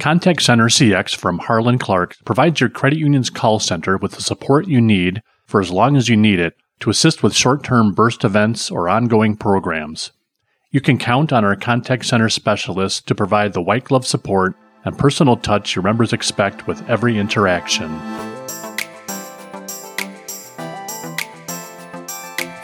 Contact 0.00 0.42
Center 0.42 0.66
CX 0.66 1.14
from 1.14 1.38
Harland 1.38 1.78
Clarke 1.78 2.16
provides 2.24 2.60
your 2.60 2.68
credit 2.68 2.98
union's 2.98 3.30
call 3.30 3.60
center 3.60 3.96
with 3.96 4.12
the 4.12 4.22
support 4.22 4.66
you 4.66 4.80
need 4.80 5.22
for 5.46 5.60
as 5.60 5.70
long 5.70 5.96
as 5.96 6.08
you 6.08 6.16
need 6.16 6.40
it 6.40 6.54
to 6.80 6.90
assist 6.90 7.22
with 7.22 7.32
short 7.32 7.62
term 7.62 7.92
burst 7.92 8.24
events 8.24 8.72
or 8.72 8.88
ongoing 8.88 9.36
programs. 9.36 10.10
You 10.72 10.80
can 10.80 10.98
count 10.98 11.32
on 11.32 11.44
our 11.44 11.54
contact 11.54 12.06
center 12.06 12.28
specialists 12.28 13.00
to 13.02 13.14
provide 13.14 13.52
the 13.52 13.62
white 13.62 13.84
glove 13.84 14.04
support 14.04 14.56
and 14.84 14.98
personal 14.98 15.36
touch 15.36 15.76
your 15.76 15.84
members 15.84 16.12
expect 16.12 16.66
with 16.66 16.82
every 16.88 17.16
interaction. 17.16 17.88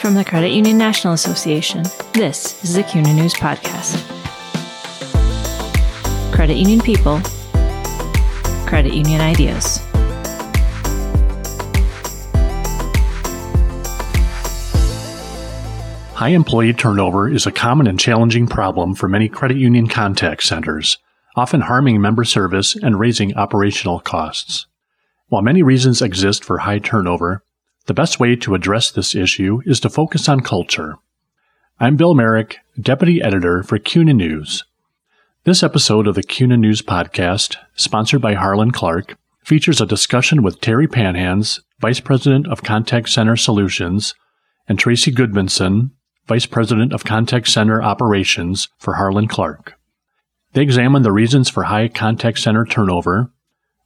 From 0.01 0.15
the 0.15 0.25
Credit 0.27 0.51
Union 0.51 0.77
National 0.79 1.13
Association, 1.13 1.85
this 2.13 2.63
is 2.65 2.75
the 2.75 2.83
CUNA 2.83 3.15
News 3.15 3.35
Podcast. 3.35 4.20
Credit 6.33 6.57
Union 6.57 6.81
People, 6.81 7.21
Credit 8.67 8.95
Union 8.95 9.21
Ideas. 9.21 9.79
High 16.15 16.29
employee 16.29 16.73
turnover 16.73 17.29
is 17.29 17.47
a 17.47 17.53
common 17.53 17.87
and 17.87 17.99
challenging 17.99 18.47
problem 18.47 18.95
for 18.95 19.09
many 19.09 19.29
credit 19.29 19.57
union 19.57 19.87
contact 19.87 20.43
centers, 20.45 20.99
often 21.37 21.63
harming 21.63 22.01
member 22.01 22.25
service 22.25 22.77
and 22.77 23.01
raising 23.01 23.35
operational 23.37 24.01
costs. 24.01 24.67
While 25.29 25.43
many 25.43 25.63
reasons 25.63 26.01
exist 26.01 26.45
for 26.45 26.59
high 26.59 26.79
turnover, 26.79 27.43
the 27.87 27.95
best 27.95 28.21
way 28.21 28.37
to 28.37 28.55
address 28.55 28.91
this 28.91 29.15
issue 29.15 29.63
is 29.67 29.81
to 29.81 29.91
focus 29.91 30.29
on 30.29 30.41
culture. 30.41 30.97
I'm 31.79 31.97
Bill 31.97 32.15
Merrick, 32.15 32.59
Deputy 32.81 33.21
Editor 33.21 33.63
for 33.63 33.79
CUNA 33.79 34.15
News. 34.15 34.65
This 35.51 35.65
episode 35.65 36.07
of 36.07 36.15
the 36.15 36.23
CUNA 36.23 36.59
News 36.59 36.81
Podcast, 36.81 37.57
sponsored 37.75 38.23
by 38.23 38.35
Harland 38.35 38.73
Clarke, 38.73 39.17
features 39.43 39.81
a 39.81 39.85
discussion 39.85 40.45
with 40.45 40.61
Terry 40.61 40.87
Panhans, 40.87 41.59
Vice 41.81 41.99
President 41.99 42.47
of 42.47 42.63
Contact 42.63 43.09
Center 43.09 43.35
Solutions, 43.35 44.15
and 44.69 44.79
Tracy 44.79 45.11
Goodmanson, 45.11 45.91
Vice 46.29 46.47
President 46.47 46.93
of 46.93 47.03
Contact 47.03 47.49
Center 47.49 47.83
Operations 47.83 48.69
for 48.79 48.95
Harlan 48.95 49.27
Clark. 49.27 49.75
They 50.53 50.63
examine 50.63 51.03
the 51.03 51.11
reasons 51.11 51.51
for 51.51 51.65
high 51.65 51.89
contact 51.89 52.39
center 52.39 52.65
turnover, 52.65 53.33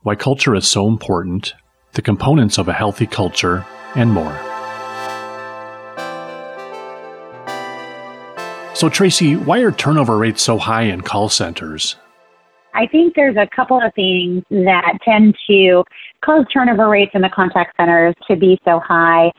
why 0.03 0.17
culture 0.17 0.55
is 0.55 0.69
so 0.69 0.87
important, 0.87 1.55
the 1.95 2.03
components 2.03 2.59
of 2.59 2.69
a 2.69 2.75
healthy 2.75 3.07
culture, 3.07 3.65
and 3.95 4.13
more. 4.13 4.54
So, 8.75 8.89
Tracy, 8.89 9.37
why 9.37 9.61
are 9.61 9.71
turnover 9.71 10.19
rates 10.19 10.43
so 10.43 10.59
high 10.59 10.83
in 10.83 11.01
call 11.01 11.29
centers? 11.29 11.95
I 12.75 12.89
think 12.89 13.15
there's 13.15 13.37
a 13.37 13.47
couple 13.55 13.81
of 13.81 13.95
things 13.95 14.43
that 14.51 14.99
tend 15.05 15.37
to 15.49 15.85
cause 16.25 16.45
turnover 16.53 16.89
rates 16.89 17.13
in 17.15 17.23
the 17.23 17.29
contact 17.29 17.77
centers 17.77 18.17
to 18.27 18.35
be 18.35 18.59
so 18.65 18.81
high. 18.81 19.31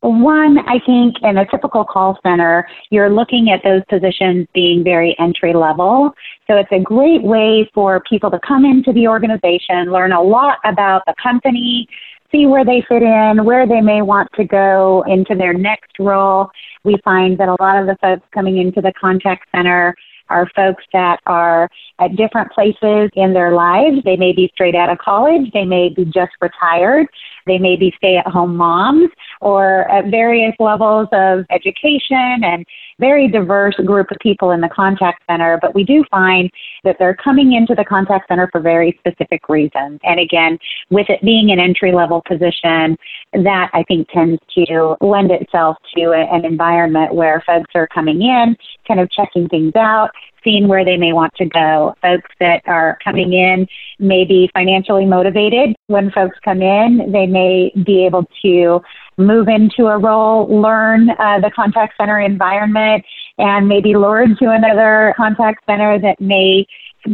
One, 0.00 0.58
I 0.68 0.78
think 0.86 1.16
in 1.22 1.38
a 1.38 1.50
typical 1.50 1.84
call 1.84 2.20
center, 2.22 2.68
you're 2.90 3.10
looking 3.10 3.50
at 3.50 3.62
those 3.64 3.82
positions 3.88 4.46
being 4.54 4.84
very 4.84 5.16
entry 5.18 5.54
level. 5.54 6.12
So 6.46 6.56
it's 6.56 6.70
a 6.70 6.78
great 6.78 7.24
way 7.24 7.68
for 7.74 8.00
people 8.08 8.30
to 8.30 8.38
come 8.46 8.64
into 8.64 8.92
the 8.92 9.08
organization, 9.08 9.90
learn 9.90 10.12
a 10.12 10.22
lot 10.22 10.58
about 10.64 11.02
the 11.06 11.14
company, 11.20 11.88
see 12.30 12.46
where 12.46 12.64
they 12.64 12.84
fit 12.88 13.02
in, 13.02 13.44
where 13.44 13.66
they 13.66 13.80
may 13.80 14.02
want 14.02 14.28
to 14.34 14.44
go 14.44 15.04
into 15.06 15.34
their 15.34 15.54
next 15.54 15.92
role. 15.98 16.50
We 16.82 16.98
find 17.04 17.38
that 17.38 17.48
a 17.48 17.56
lot 17.60 17.80
of 17.80 17.86
the 17.86 17.96
folks 18.00 18.26
coming 18.32 18.58
into 18.58 18.80
the 18.80 18.92
contact 19.00 19.48
center 19.54 19.94
are 20.30 20.48
folks 20.56 20.84
that 20.92 21.20
are 21.26 21.68
at 21.98 22.16
different 22.16 22.50
places 22.52 23.10
in 23.14 23.34
their 23.34 23.52
lives. 23.52 23.98
They 24.04 24.16
may 24.16 24.32
be 24.32 24.50
straight 24.54 24.74
out 24.74 24.90
of 24.90 24.98
college, 24.98 25.50
they 25.52 25.64
may 25.64 25.90
be 25.90 26.04
just 26.06 26.32
retired, 26.40 27.06
they 27.46 27.58
may 27.58 27.76
be 27.76 27.92
stay 27.96 28.16
at 28.16 28.26
home 28.26 28.56
moms, 28.56 29.10
or 29.44 29.88
at 29.90 30.06
various 30.06 30.54
levels 30.58 31.06
of 31.12 31.44
education 31.50 32.42
and 32.42 32.64
very 32.98 33.28
diverse 33.28 33.74
group 33.84 34.10
of 34.10 34.16
people 34.20 34.52
in 34.52 34.60
the 34.60 34.68
contact 34.68 35.22
center, 35.28 35.58
but 35.60 35.74
we 35.74 35.84
do 35.84 36.02
find 36.10 36.50
that 36.84 36.96
they're 36.98 37.16
coming 37.16 37.52
into 37.52 37.74
the 37.74 37.84
contact 37.84 38.28
center 38.28 38.48
for 38.50 38.60
very 38.60 38.98
specific 38.98 39.48
reasons. 39.48 40.00
And 40.02 40.18
again, 40.18 40.58
with 40.90 41.10
it 41.10 41.20
being 41.22 41.50
an 41.50 41.60
entry 41.60 41.92
level 41.92 42.22
position, 42.26 42.96
that 43.32 43.70
I 43.72 43.82
think 43.86 44.08
tends 44.08 44.40
to 44.54 44.96
lend 45.00 45.30
itself 45.30 45.76
to 45.96 46.12
an 46.12 46.44
environment 46.44 47.14
where 47.14 47.42
folks 47.46 47.70
are 47.74 47.88
coming 47.88 48.22
in, 48.22 48.56
kind 48.86 49.00
of 49.00 49.10
checking 49.10 49.48
things 49.48 49.72
out, 49.76 50.10
seeing 50.44 50.68
where 50.68 50.84
they 50.84 50.96
may 50.96 51.12
want 51.12 51.34
to 51.34 51.46
go. 51.46 51.94
Folks 52.02 52.30
that 52.38 52.62
are 52.66 52.98
coming 53.02 53.32
in 53.32 53.66
may 53.98 54.24
be 54.24 54.50
financially 54.54 55.06
motivated. 55.06 55.74
When 55.86 56.10
folks 56.12 56.38
come 56.44 56.62
in, 56.62 57.10
they 57.10 57.26
may 57.26 57.72
be 57.84 58.06
able 58.06 58.26
to 58.42 58.80
move 59.16 59.48
into 59.48 59.86
a 59.86 59.98
role, 59.98 60.48
learn 60.60 61.10
uh, 61.10 61.40
the 61.40 61.50
contact 61.54 61.94
center 61.96 62.20
environment, 62.20 63.04
and 63.38 63.68
maybe 63.68 63.94
lured 63.94 64.38
to 64.38 64.50
another 64.50 65.14
contact 65.16 65.64
center 65.66 65.98
that 66.00 66.20
may 66.20 66.66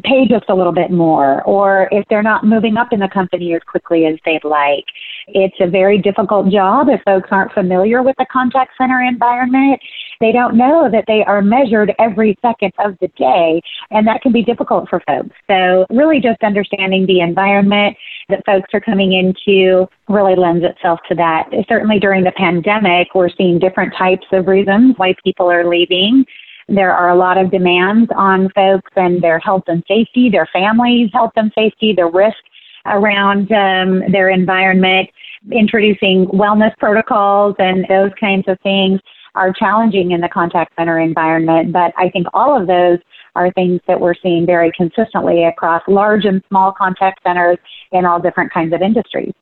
pay 0.04 0.26
just 0.28 0.44
a 0.48 0.54
little 0.54 0.72
bit 0.72 0.90
more, 0.90 1.42
or 1.42 1.88
if 1.90 2.04
they're 2.08 2.22
not 2.22 2.44
moving 2.44 2.76
up 2.76 2.92
in 2.92 3.00
the 3.00 3.08
company 3.08 3.54
as 3.54 3.62
quickly 3.66 4.06
as 4.06 4.16
they'd 4.24 4.44
like. 4.44 4.84
It's 5.28 5.56
a 5.60 5.66
very 5.66 5.98
difficult 5.98 6.50
job 6.50 6.88
if 6.88 7.00
folks 7.02 7.28
aren't 7.32 7.52
familiar 7.52 8.02
with 8.02 8.14
the 8.18 8.26
contact 8.30 8.72
center 8.78 9.02
environment. 9.02 9.80
They 10.20 10.32
don't 10.32 10.54
know 10.54 10.90
that 10.92 11.04
they 11.06 11.24
are 11.24 11.40
measured 11.40 11.94
every 11.98 12.36
second 12.42 12.72
of 12.78 12.94
the 13.00 13.08
day, 13.16 13.62
and 13.90 14.06
that 14.06 14.20
can 14.20 14.32
be 14.32 14.42
difficult 14.42 14.86
for 14.90 15.00
folks. 15.06 15.34
So, 15.48 15.86
really, 15.88 16.20
just 16.20 16.42
understanding 16.42 17.06
the 17.06 17.20
environment 17.20 17.96
that 18.28 18.44
folks 18.44 18.68
are 18.74 18.82
coming 18.82 19.14
into 19.14 19.88
really 20.10 20.36
lends 20.36 20.62
itself 20.62 21.00
to 21.08 21.14
that. 21.14 21.48
Certainly, 21.66 22.00
during 22.00 22.22
the 22.22 22.32
pandemic, 22.32 23.14
we're 23.14 23.30
seeing 23.30 23.58
different 23.58 23.94
types 23.96 24.26
of 24.32 24.46
reasons 24.46 24.94
why 24.98 25.14
people 25.24 25.50
are 25.50 25.66
leaving. 25.66 26.26
There 26.68 26.92
are 26.92 27.08
a 27.08 27.16
lot 27.16 27.38
of 27.38 27.50
demands 27.50 28.10
on 28.14 28.50
folks 28.50 28.92
and 28.96 29.22
their 29.22 29.38
health 29.38 29.64
and 29.68 29.82
safety, 29.88 30.28
their 30.28 30.48
families' 30.52 31.08
health 31.14 31.32
and 31.36 31.50
safety, 31.54 31.94
the 31.94 32.04
risk 32.04 32.36
around 32.84 33.50
um, 33.52 34.02
their 34.12 34.28
environment, 34.28 35.08
introducing 35.50 36.26
wellness 36.26 36.76
protocols 36.76 37.56
and 37.58 37.86
those 37.88 38.10
kinds 38.20 38.44
of 38.48 38.60
things 38.60 39.00
are 39.40 39.52
challenging 39.52 40.12
in 40.12 40.20
the 40.20 40.28
contact 40.28 40.74
center 40.76 41.00
environment. 41.00 41.72
But 41.72 41.92
I 41.96 42.10
think 42.10 42.26
all 42.34 42.60
of 42.60 42.66
those 42.66 42.98
are 43.34 43.50
things 43.52 43.80
that 43.88 44.00
we're 44.00 44.14
seeing 44.22 44.44
very 44.46 44.70
consistently 44.76 45.44
across 45.44 45.82
large 45.88 46.24
and 46.24 46.42
small 46.48 46.72
contact 46.72 47.20
centers 47.26 47.58
in 47.90 48.04
all 48.04 48.20
different 48.20 48.52
kinds 48.52 48.72
of 48.74 48.82
industries. 48.82 49.32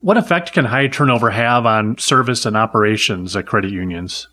What 0.00 0.16
effect 0.16 0.52
can 0.52 0.64
high 0.64 0.88
turnover 0.88 1.30
have 1.30 1.66
on 1.66 1.98
service 1.98 2.46
and 2.46 2.56
operations 2.56 3.36
at 3.36 3.46
credit 3.46 3.70
unions? 3.70 4.28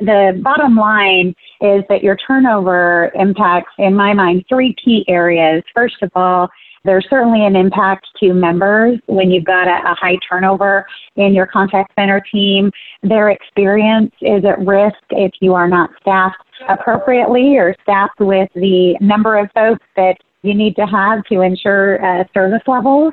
the 0.00 0.40
bottom 0.42 0.76
line 0.76 1.34
is 1.60 1.82
that 1.88 2.02
your 2.02 2.16
turnover 2.16 3.10
impacts, 3.14 3.72
in 3.78 3.94
my 3.94 4.14
mind, 4.14 4.44
three 4.48 4.74
key 4.82 5.04
areas. 5.08 5.62
First 5.74 5.96
of 6.02 6.10
all, 6.14 6.48
there's 6.84 7.06
certainly 7.10 7.44
an 7.44 7.56
impact 7.56 8.06
to 8.20 8.32
members 8.32 8.98
when 9.06 9.30
you've 9.30 9.44
got 9.44 9.66
a, 9.66 9.90
a, 9.90 9.94
high 9.94 10.18
turnover 10.28 10.86
in 11.16 11.34
your 11.34 11.46
contact 11.46 11.92
center 11.98 12.22
team. 12.32 12.70
Their 13.02 13.30
experience 13.30 14.12
is 14.20 14.44
at 14.44 14.58
risk 14.64 14.96
if 15.10 15.32
you 15.40 15.54
are 15.54 15.68
not 15.68 15.90
staffed 16.00 16.36
appropriately 16.68 17.56
or 17.56 17.74
staffed 17.82 18.20
with 18.20 18.48
the 18.54 18.96
number 19.00 19.38
of 19.38 19.50
folks 19.52 19.84
that 19.96 20.16
you 20.42 20.54
need 20.54 20.76
to 20.76 20.86
have 20.86 21.24
to 21.24 21.40
ensure 21.40 22.04
uh, 22.04 22.24
service 22.32 22.62
levels. 22.66 23.12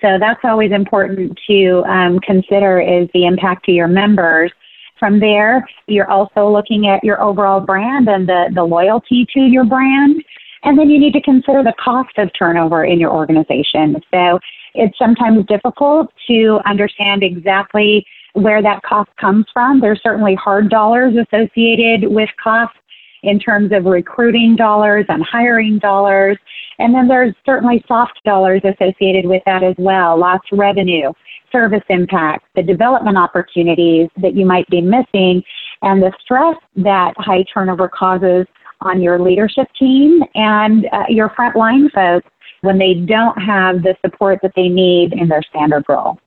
So 0.00 0.18
that's 0.18 0.40
always 0.44 0.72
important 0.72 1.38
to 1.46 1.82
um, 1.86 2.18
consider 2.20 2.80
is 2.80 3.08
the 3.14 3.26
impact 3.26 3.64
to 3.66 3.72
your 3.72 3.88
members. 3.88 4.52
From 4.98 5.18
there, 5.18 5.66
you're 5.86 6.10
also 6.10 6.48
looking 6.48 6.88
at 6.88 7.02
your 7.02 7.20
overall 7.22 7.60
brand 7.60 8.08
and 8.08 8.28
the, 8.28 8.50
the 8.54 8.64
loyalty 8.64 9.26
to 9.34 9.40
your 9.40 9.64
brand. 9.64 10.22
And 10.64 10.78
then 10.78 10.90
you 10.90 10.98
need 10.98 11.12
to 11.12 11.20
consider 11.20 11.62
the 11.62 11.74
cost 11.82 12.16
of 12.18 12.30
turnover 12.38 12.84
in 12.84 12.98
your 12.98 13.12
organization. 13.12 13.96
So 14.12 14.38
it's 14.74 14.96
sometimes 14.98 15.46
difficult 15.46 16.12
to 16.26 16.60
understand 16.66 17.22
exactly 17.22 18.04
where 18.32 18.62
that 18.62 18.82
cost 18.82 19.10
comes 19.20 19.46
from. 19.52 19.80
There's 19.80 20.00
certainly 20.02 20.34
hard 20.34 20.68
dollars 20.68 21.14
associated 21.16 22.10
with 22.10 22.28
costs 22.42 22.76
in 23.22 23.38
terms 23.38 23.72
of 23.72 23.84
recruiting 23.84 24.56
dollars 24.56 25.06
and 25.08 25.22
hiring 25.24 25.78
dollars. 25.78 26.36
And 26.78 26.94
then 26.94 27.08
there's 27.08 27.34
certainly 27.46 27.84
soft 27.86 28.20
dollars 28.24 28.62
associated 28.64 29.26
with 29.26 29.42
that 29.46 29.62
as 29.62 29.74
well, 29.78 30.18
lost 30.18 30.46
revenue 30.52 31.12
service 31.52 31.84
impact, 31.88 32.44
the 32.56 32.62
development 32.62 33.16
opportunities 33.16 34.08
that 34.20 34.34
you 34.34 34.44
might 34.44 34.68
be 34.70 34.80
missing, 34.80 35.40
and 35.82 36.02
the 36.02 36.12
stress 36.20 36.56
that 36.74 37.14
high 37.16 37.44
turnover 37.52 37.88
causes 37.88 38.46
on 38.84 39.02
your 39.02 39.18
leadership 39.18 39.66
team 39.78 40.22
and 40.34 40.86
uh, 40.92 41.04
your 41.08 41.30
frontline 41.30 41.90
folks 41.92 42.28
when 42.60 42.78
they 42.78 42.94
don't 42.94 43.36
have 43.40 43.82
the 43.82 43.96
support 44.04 44.38
that 44.42 44.52
they 44.56 44.68
need 44.68 45.12
in 45.12 45.28
their 45.28 45.42
standard 45.42 45.84
role. 45.88 46.18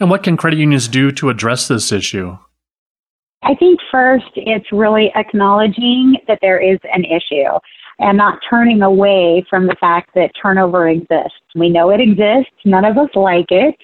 And 0.00 0.10
what 0.10 0.22
can 0.22 0.36
credit 0.36 0.58
unions 0.58 0.88
do 0.88 1.10
to 1.12 1.28
address 1.28 1.68
this 1.68 1.90
issue? 1.90 2.38
I 3.42 3.54
think 3.54 3.80
first 3.90 4.30
it's 4.36 4.70
really 4.72 5.12
acknowledging 5.14 6.16
that 6.26 6.38
there 6.40 6.60
is 6.60 6.78
an 6.92 7.04
issue. 7.04 7.58
and 8.00 8.16
not 8.16 8.38
turning 8.48 8.82
away 8.82 9.44
from 9.50 9.66
the 9.66 9.74
fact 9.80 10.10
that 10.14 10.30
turnover 10.40 10.88
exists. 10.88 11.40
We 11.56 11.68
know 11.68 11.90
it 11.90 12.00
exists. 12.00 12.52
None 12.64 12.84
of 12.84 12.96
us 12.96 13.10
like 13.14 13.50
it. 13.50 13.74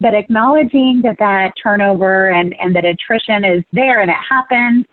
But 0.00 0.14
acknowledging 0.14 1.02
that 1.04 1.18
that 1.18 1.52
turnover 1.62 2.30
and, 2.30 2.54
and 2.58 2.74
that 2.74 2.84
attrition 2.84 3.44
is 3.44 3.62
there 3.72 4.00
and 4.00 4.10
it 4.10 4.16
happens, 4.28 4.86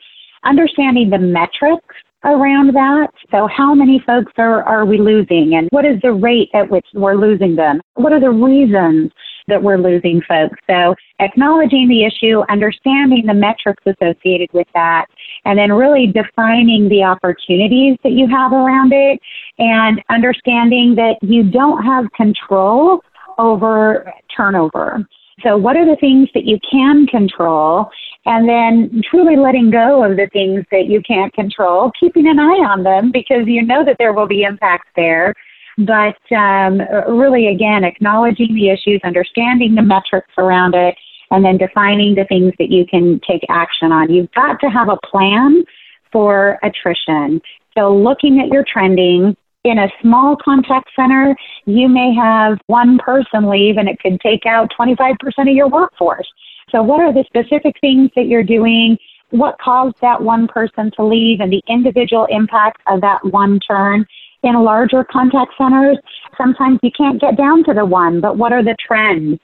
understanding 0.44 1.10
the 1.10 1.18
metrics 1.18 1.96
around 2.24 2.74
that. 2.74 3.08
So 3.32 3.48
how 3.48 3.74
many 3.74 4.02
folks 4.06 4.34
are, 4.38 4.64
are 4.64 4.86
we 4.86 4.98
losing 4.98 5.56
and 5.56 5.68
what 5.72 5.86
is 5.86 6.00
the 6.02 6.12
rate 6.12 6.50
at 6.54 6.70
which 6.70 6.86
we're 6.94 7.16
losing 7.16 7.56
them? 7.56 7.82
What 7.96 8.14
are 8.14 8.20
the 8.20 8.32
reasons 8.32 9.12
that 9.48 9.62
we're 9.62 9.78
losing 9.78 10.22
folks? 10.28 10.58
So 10.70 10.96
acknowledging 11.20 11.88
the 11.88 12.06
issue, 12.06 12.42
understanding 12.50 13.26
the 13.26 13.34
metrics 13.34 13.84
associated 13.86 14.50
with 14.54 14.68
that, 14.74 15.06
and 15.46 15.58
then 15.58 15.72
really 15.72 16.08
defining 16.08 16.90
the 16.90 17.04
opportunities 17.04 17.98
that 18.04 18.12
you 18.12 18.28
have 18.28 18.52
around 18.52 18.94
it 18.94 19.20
and 19.60 20.04
understanding 20.10 20.96
that 20.96 21.16
you 21.22 21.44
don't 21.44 21.84
have 21.84 22.12
control 22.14 23.02
over 23.38 24.12
turnover. 24.36 25.08
So, 25.44 25.56
what 25.56 25.78
are 25.78 25.86
the 25.86 25.98
things 25.98 26.30
that 26.34 26.46
you 26.46 26.58
can 26.70 27.06
control? 27.06 27.92
And 28.28 28.48
then 28.48 29.02
truly 29.10 29.38
letting 29.38 29.72
go 29.72 30.04
of 30.04 30.18
the 30.18 30.28
things 30.34 30.66
that 30.70 30.88
you 30.88 31.02
can't 31.02 31.34
control, 31.34 31.92
keeping 31.98 32.28
an 32.28 32.40
eye 32.40 32.62
on 32.70 32.84
them 32.84 33.10
because 33.10 33.48
you 33.48 33.66
know 33.66 33.86
that 33.86 33.96
there 34.00 34.12
will 34.12 34.28
be 34.28 34.44
impacts 34.44 34.90
there. 34.98 35.34
But 35.78 36.18
um, 36.36 36.82
really, 37.08 37.48
again, 37.48 37.86
acknowledging 37.86 38.54
the 38.54 38.70
issues, 38.70 39.00
understanding 39.06 39.76
the 39.76 39.82
metrics 39.82 40.34
around 40.38 40.76
it, 40.76 40.96
and 41.32 41.46
then 41.46 41.58
defining 41.58 42.16
the 42.16 42.26
things 42.26 42.52
that 42.60 42.70
you 42.70 42.86
can 42.86 43.22
take 43.26 43.44
action 43.50 43.94
on. 43.94 44.12
You've 44.12 44.32
got 44.34 44.60
to 44.60 44.68
have 44.68 44.90
a 44.90 44.98
plan 45.08 45.64
for 46.12 46.60
attrition. 46.64 47.40
So, 47.78 47.96
looking 47.96 48.42
at 48.42 48.50
your 48.50 48.66
trending, 48.70 49.38
in 49.64 49.80
a 49.80 49.90
small 50.02 50.36
contact 50.36 50.90
center, 50.96 51.36
you 51.66 51.88
may 51.88 52.14
have 52.14 52.58
one 52.68 52.98
person 52.98 53.50
leave 53.50 53.78
and 53.78 53.88
it 53.88 54.00
could 54.00 54.20
take 54.22 54.46
out 54.46 54.72
25% 54.80 55.16
of 55.40 55.48
your 55.48 55.68
workforce. 55.68 56.28
So, 56.72 56.84
what 56.84 57.02
are 57.02 57.14
the 57.14 57.24
specific 57.28 57.76
things 57.80 58.10
that 58.16 58.28
you're 58.28 58.44
doing? 58.44 58.98
What 59.30 59.58
caused 59.60 60.00
that 60.02 60.22
one 60.22 60.48
person 60.48 60.92
to 60.96 61.04
leave 61.04 61.40
and 61.40 61.52
the 61.52 61.62
individual 61.68 62.26
impact 62.30 62.82
of 62.88 63.02
that 63.02 63.24
one 63.26 63.60
turn? 63.60 64.06
In 64.44 64.54
larger 64.64 65.04
contact 65.04 65.54
centers, 65.58 65.98
sometimes 66.38 66.80
you 66.84 66.92
can't 66.96 67.20
get 67.20 67.38
down 67.38 67.64
to 67.66 67.74
the 67.74 67.86
one, 67.86 68.22
but 68.22 68.38
what 68.38 68.54
are 68.54 68.64
the 68.64 68.76
trends? 68.86 69.40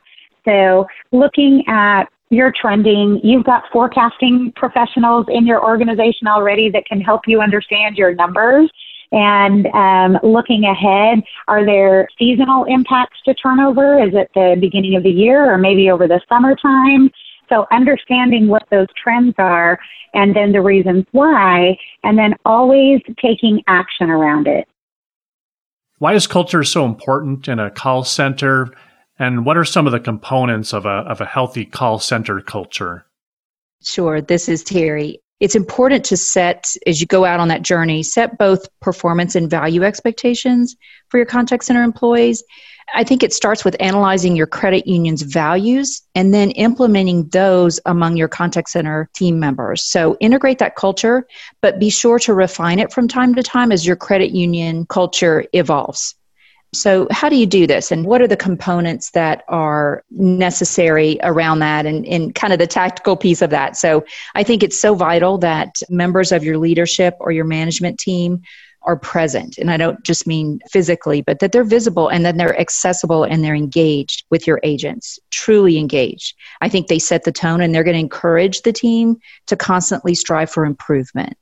So, 0.45 0.85
looking 1.11 1.63
at 1.67 2.05
your 2.29 2.51
trending, 2.59 3.19
you've 3.23 3.45
got 3.45 3.63
forecasting 3.71 4.51
professionals 4.55 5.25
in 5.29 5.45
your 5.45 5.63
organization 5.63 6.27
already 6.27 6.69
that 6.71 6.85
can 6.85 6.99
help 6.99 7.21
you 7.27 7.41
understand 7.41 7.97
your 7.97 8.13
numbers 8.15 8.69
and 9.13 9.67
um, 9.67 10.17
looking 10.23 10.63
ahead, 10.65 11.23
are 11.47 11.63
there 11.63 12.07
seasonal 12.17 12.65
impacts 12.65 13.21
to 13.25 13.33
turnover? 13.35 14.03
Is 14.03 14.13
it 14.13 14.31
the 14.33 14.57
beginning 14.59 14.95
of 14.95 15.03
the 15.03 15.11
year 15.11 15.53
or 15.53 15.57
maybe 15.59 15.91
over 15.91 16.07
the 16.07 16.19
summertime? 16.27 17.11
So 17.47 17.67
understanding 17.71 18.47
what 18.47 18.63
those 18.71 18.87
trends 19.01 19.35
are 19.37 19.77
and 20.15 20.35
then 20.35 20.51
the 20.51 20.61
reasons 20.61 21.05
why, 21.11 21.77
and 22.03 22.17
then 22.17 22.33
always 22.45 23.01
taking 23.21 23.61
action 23.67 24.09
around 24.09 24.47
it. 24.47 24.67
Why 25.99 26.13
is 26.13 26.25
culture 26.27 26.63
so 26.63 26.85
important 26.85 27.47
in 27.47 27.59
a 27.59 27.69
call 27.69 28.03
center? 28.03 28.69
And 29.19 29.45
what 29.45 29.57
are 29.57 29.65
some 29.65 29.85
of 29.85 29.91
the 29.91 29.99
components 29.99 30.73
of 30.73 30.85
a, 30.85 30.89
of 30.89 31.21
a 31.21 31.25
healthy 31.25 31.65
call 31.65 31.99
center 31.99 32.41
culture? 32.41 33.05
Sure. 33.83 34.21
This 34.21 34.49
is 34.49 34.63
Terry 34.63 35.19
it's 35.39 35.55
important 35.55 36.05
to 36.05 36.17
set, 36.17 36.73
as 36.87 37.01
you 37.01 37.07
go 37.07 37.25
out 37.25 37.39
on 37.39 37.49
that 37.49 37.63
journey, 37.63 38.03
set 38.03 38.37
both 38.37 38.67
performance 38.79 39.35
and 39.35 39.49
value 39.49 39.83
expectations 39.83 40.75
for 41.09 41.17
your 41.17 41.25
contact 41.25 41.65
center 41.65 41.83
employees. 41.83 42.43
I 42.95 43.03
think 43.03 43.23
it 43.23 43.33
starts 43.33 43.65
with 43.65 43.75
analyzing 43.79 44.35
your 44.35 44.47
credit 44.47 44.87
union's 44.87 45.21
values 45.21 46.01
and 46.15 46.33
then 46.33 46.51
implementing 46.51 47.27
those 47.29 47.79
among 47.85 48.17
your 48.17 48.27
contact 48.27 48.69
center 48.69 49.09
team 49.13 49.39
members. 49.39 49.83
So 49.83 50.15
integrate 50.19 50.59
that 50.59 50.75
culture, 50.75 51.25
but 51.61 51.79
be 51.79 51.89
sure 51.89 52.19
to 52.19 52.33
refine 52.33 52.79
it 52.79 52.93
from 52.93 53.07
time 53.07 53.35
to 53.35 53.43
time 53.43 53.71
as 53.71 53.85
your 53.85 53.95
credit 53.95 54.31
union 54.31 54.85
culture 54.85 55.45
evolves. 55.53 56.15
So, 56.73 57.07
how 57.11 57.29
do 57.29 57.35
you 57.35 57.45
do 57.45 57.67
this, 57.67 57.91
and 57.91 58.05
what 58.05 58.21
are 58.21 58.27
the 58.27 58.35
components 58.37 59.11
that 59.11 59.43
are 59.47 60.03
necessary 60.09 61.19
around 61.21 61.59
that, 61.59 61.85
and, 61.85 62.05
and 62.07 62.33
kind 62.33 62.51
of 62.51 62.59
the 62.59 62.67
tactical 62.67 63.15
piece 63.15 63.41
of 63.41 63.51
that? 63.51 63.77
So, 63.77 64.03
I 64.35 64.43
think 64.43 64.63
it's 64.63 64.79
so 64.79 64.95
vital 64.95 65.37
that 65.39 65.75
members 65.89 66.31
of 66.31 66.43
your 66.43 66.57
leadership 66.57 67.15
or 67.19 67.31
your 67.31 67.45
management 67.45 67.99
team 67.99 68.41
are 68.85 68.97
present. 68.97 69.57
And 69.57 69.71
I 69.71 69.77
don't 69.77 70.03
just 70.03 70.27
mean 70.27 70.59
physically, 70.69 71.21
but 71.21 71.39
that 71.39 71.51
they're 71.51 71.63
visible 71.63 72.09
and 72.09 72.25
that 72.25 72.37
they're 72.37 72.59
accessible 72.59 73.23
and 73.23 73.43
they're 73.43 73.55
engaged 73.55 74.25
with 74.29 74.45
your 74.45 74.59
agents, 74.63 75.19
truly 75.31 75.77
engaged. 75.77 76.35
I 76.61 76.69
think 76.69 76.87
they 76.87 76.99
set 76.99 77.23
the 77.23 77.31
tone 77.31 77.61
and 77.61 77.73
they're 77.73 77.83
going 77.83 77.95
to 77.95 77.99
encourage 77.99 78.61
the 78.63 78.73
team 78.73 79.17
to 79.47 79.55
constantly 79.55 80.15
strive 80.15 80.49
for 80.49 80.65
improvement. 80.65 81.37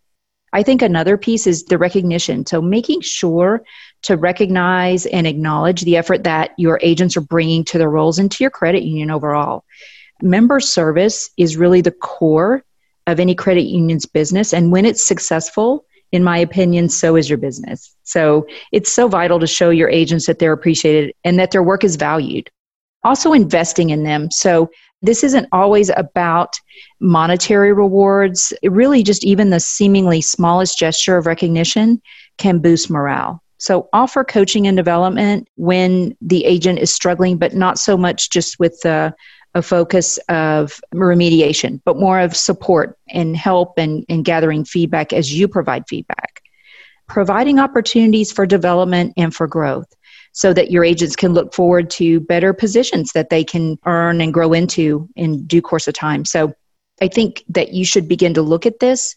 I 0.53 0.63
think 0.63 0.81
another 0.81 1.17
piece 1.17 1.47
is 1.47 1.63
the 1.63 1.77
recognition. 1.77 2.45
So 2.45 2.61
making 2.61 3.01
sure 3.01 3.63
to 4.03 4.17
recognize 4.17 5.05
and 5.05 5.27
acknowledge 5.27 5.81
the 5.81 5.97
effort 5.97 6.23
that 6.23 6.51
your 6.57 6.79
agents 6.81 7.15
are 7.15 7.21
bringing 7.21 7.63
to 7.65 7.77
their 7.77 7.89
roles 7.89 8.19
and 8.19 8.31
to 8.31 8.43
your 8.43 8.51
credit 8.51 8.83
union 8.83 9.11
overall. 9.11 9.63
Member 10.21 10.59
service 10.59 11.29
is 11.37 11.57
really 11.57 11.81
the 11.81 11.91
core 11.91 12.63
of 13.07 13.19
any 13.19 13.35
credit 13.35 13.63
union's 13.63 14.05
business. 14.05 14.53
And 14.53 14.71
when 14.71 14.85
it's 14.85 15.03
successful, 15.03 15.85
in 16.11 16.23
my 16.23 16.37
opinion, 16.37 16.89
so 16.89 17.15
is 17.15 17.29
your 17.29 17.37
business. 17.37 17.95
So 18.03 18.45
it's 18.71 18.91
so 18.91 19.07
vital 19.07 19.39
to 19.39 19.47
show 19.47 19.69
your 19.69 19.89
agents 19.89 20.27
that 20.27 20.39
they're 20.39 20.53
appreciated 20.53 21.13
and 21.23 21.39
that 21.39 21.51
their 21.51 21.63
work 21.63 21.83
is 21.83 21.95
valued. 21.95 22.49
Also, 23.03 23.33
investing 23.33 23.89
in 23.89 24.03
them. 24.03 24.29
So 24.29 24.69
this 25.01 25.23
isn't 25.23 25.47
always 25.51 25.89
about 25.95 26.59
monetary 26.99 27.73
rewards. 27.73 28.53
It 28.61 28.71
really, 28.71 29.01
just 29.01 29.25
even 29.25 29.49
the 29.49 29.59
seemingly 29.59 30.21
smallest 30.21 30.77
gesture 30.77 31.17
of 31.17 31.25
recognition 31.25 32.01
can 32.37 32.59
boost 32.59 32.89
morale. 32.89 33.41
So, 33.61 33.89
offer 33.93 34.23
coaching 34.23 34.65
and 34.65 34.75
development 34.75 35.47
when 35.55 36.17
the 36.19 36.45
agent 36.45 36.79
is 36.79 36.91
struggling, 36.91 37.37
but 37.37 37.53
not 37.53 37.77
so 37.77 37.95
much 37.95 38.31
just 38.31 38.57
with 38.59 38.79
the 38.81 39.13
a 39.53 39.61
focus 39.61 40.17
of 40.29 40.79
remediation, 40.95 41.81
but 41.83 41.97
more 41.97 42.19
of 42.19 42.35
support 42.35 42.97
and 43.09 43.35
help 43.35 43.73
and, 43.77 44.05
and 44.09 44.25
gathering 44.25 44.63
feedback 44.63 45.13
as 45.13 45.37
you 45.37 45.47
provide 45.47 45.83
feedback. 45.87 46.41
Providing 47.07 47.59
opportunities 47.59 48.31
for 48.31 48.45
development 48.45 49.13
and 49.17 49.35
for 49.35 49.47
growth 49.47 49.93
so 50.31 50.53
that 50.53 50.71
your 50.71 50.85
agents 50.85 51.15
can 51.15 51.33
look 51.33 51.53
forward 51.53 51.89
to 51.89 52.21
better 52.21 52.53
positions 52.53 53.11
that 53.11 53.29
they 53.29 53.43
can 53.43 53.77
earn 53.85 54.21
and 54.21 54.33
grow 54.33 54.53
into 54.53 55.09
in 55.15 55.45
due 55.45 55.61
course 55.61 55.87
of 55.87 55.93
time. 55.93 56.23
So 56.23 56.53
I 57.01 57.07
think 57.07 57.43
that 57.49 57.73
you 57.73 57.85
should 57.85 58.07
begin 58.07 58.33
to 58.35 58.41
look 58.41 58.65
at 58.65 58.79
this 58.79 59.15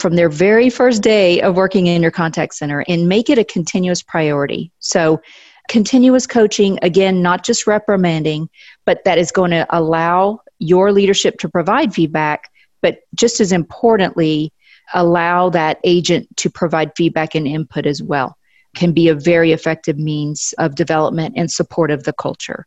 from 0.00 0.16
their 0.16 0.28
very 0.28 0.70
first 0.70 1.02
day 1.02 1.40
of 1.40 1.56
working 1.56 1.86
in 1.86 2.02
your 2.02 2.10
contact 2.10 2.54
center 2.54 2.84
and 2.88 3.08
make 3.08 3.28
it 3.28 3.38
a 3.38 3.44
continuous 3.44 4.02
priority. 4.02 4.72
So, 4.78 5.20
continuous 5.68 6.26
coaching, 6.26 6.78
again, 6.82 7.22
not 7.22 7.44
just 7.44 7.66
reprimanding, 7.66 8.48
but 8.84 9.02
that 9.04 9.18
is 9.18 9.32
going 9.32 9.50
to 9.50 9.66
allow 9.70 10.40
your 10.60 10.92
leadership 10.92 11.38
to 11.38 11.48
provide 11.48 11.92
feedback, 11.92 12.50
but 12.82 13.00
just 13.14 13.40
as 13.40 13.50
importantly, 13.50 14.52
allow 14.94 15.50
that 15.50 15.80
agent 15.82 16.28
to 16.36 16.48
provide 16.48 16.92
feedback 16.96 17.34
and 17.34 17.46
input 17.46 17.86
as 17.86 18.02
well 18.02 18.36
can 18.76 18.92
be 18.92 19.08
a 19.08 19.14
very 19.14 19.52
effective 19.52 19.98
means 19.98 20.54
of 20.58 20.74
development 20.74 21.34
and 21.36 21.50
support 21.50 21.90
of 21.90 22.04
the 22.04 22.12
culture. 22.12 22.66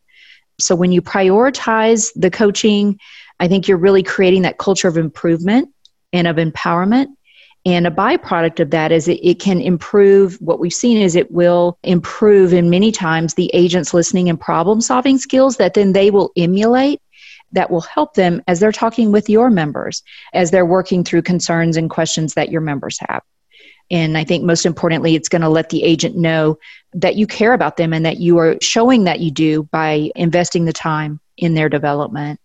So 0.59 0.75
when 0.75 0.91
you 0.91 1.01
prioritize 1.01 2.11
the 2.15 2.31
coaching, 2.31 2.99
I 3.39 3.47
think 3.47 3.67
you're 3.67 3.77
really 3.77 4.03
creating 4.03 4.43
that 4.43 4.57
culture 4.57 4.87
of 4.87 4.97
improvement 4.97 5.69
and 6.13 6.27
of 6.27 6.37
empowerment. 6.37 7.07
And 7.65 7.85
a 7.85 7.91
byproduct 7.91 8.61
of 8.61 8.71
that 8.71 8.91
is 8.91 9.07
it, 9.07 9.19
it 9.21 9.39
can 9.39 9.59
improve 9.59 10.37
what 10.39 10.59
we've 10.59 10.73
seen 10.73 10.97
is 10.97 11.15
it 11.15 11.31
will 11.31 11.77
improve 11.83 12.53
in 12.53 12.69
many 12.69 12.91
times 12.91 13.33
the 13.33 13.51
agent's 13.53 13.93
listening 13.93 14.29
and 14.29 14.39
problem 14.39 14.81
solving 14.81 15.17
skills 15.17 15.57
that 15.57 15.73
then 15.73 15.93
they 15.93 16.09
will 16.09 16.31
emulate 16.37 17.01
that 17.51 17.71
will 17.71 17.81
help 17.81 18.13
them 18.13 18.41
as 18.47 18.59
they're 18.59 18.71
talking 18.71 19.11
with 19.11 19.29
your 19.29 19.49
members, 19.49 20.03
as 20.33 20.51
they're 20.51 20.65
working 20.65 21.03
through 21.03 21.23
concerns 21.23 21.77
and 21.77 21.89
questions 21.89 22.35
that 22.35 22.51
your 22.51 22.61
members 22.61 22.99
have. 23.07 23.23
And 23.91 24.17
I 24.17 24.23
think 24.23 24.43
most 24.43 24.65
importantly, 24.65 25.15
it's 25.15 25.29
going 25.29 25.41
to 25.41 25.49
let 25.49 25.69
the 25.69 25.83
agent 25.83 26.15
know 26.15 26.59
that 26.93 27.15
you 27.15 27.25
care 27.25 27.53
about 27.53 27.77
them 27.77 27.91
and 27.91 28.05
that 28.05 28.19
you 28.19 28.37
are 28.37 28.55
showing 28.61 29.05
that 29.05 29.19
you 29.19 29.31
do 29.31 29.63
by 29.63 30.11
investing 30.15 30.65
the 30.65 30.73
time 30.73 31.19
in 31.37 31.55
their 31.55 31.69
development. 31.69 32.39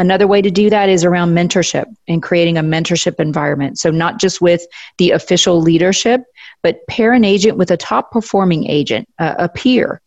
Another 0.00 0.26
way 0.26 0.40
to 0.40 0.50
do 0.50 0.70
that 0.70 0.88
is 0.88 1.04
around 1.04 1.34
mentorship 1.34 1.84
and 2.08 2.22
creating 2.22 2.56
a 2.56 2.62
mentorship 2.62 3.20
environment. 3.20 3.78
So, 3.78 3.90
not 3.90 4.18
just 4.18 4.40
with 4.40 4.66
the 4.96 5.10
official 5.10 5.60
leadership, 5.60 6.22
but 6.62 6.86
pair 6.88 7.12
an 7.12 7.22
agent 7.22 7.58
with 7.58 7.70
a 7.70 7.76
top 7.76 8.10
performing 8.10 8.66
agent, 8.66 9.06
uh, 9.18 9.34
a 9.38 9.50
peer, 9.50 10.00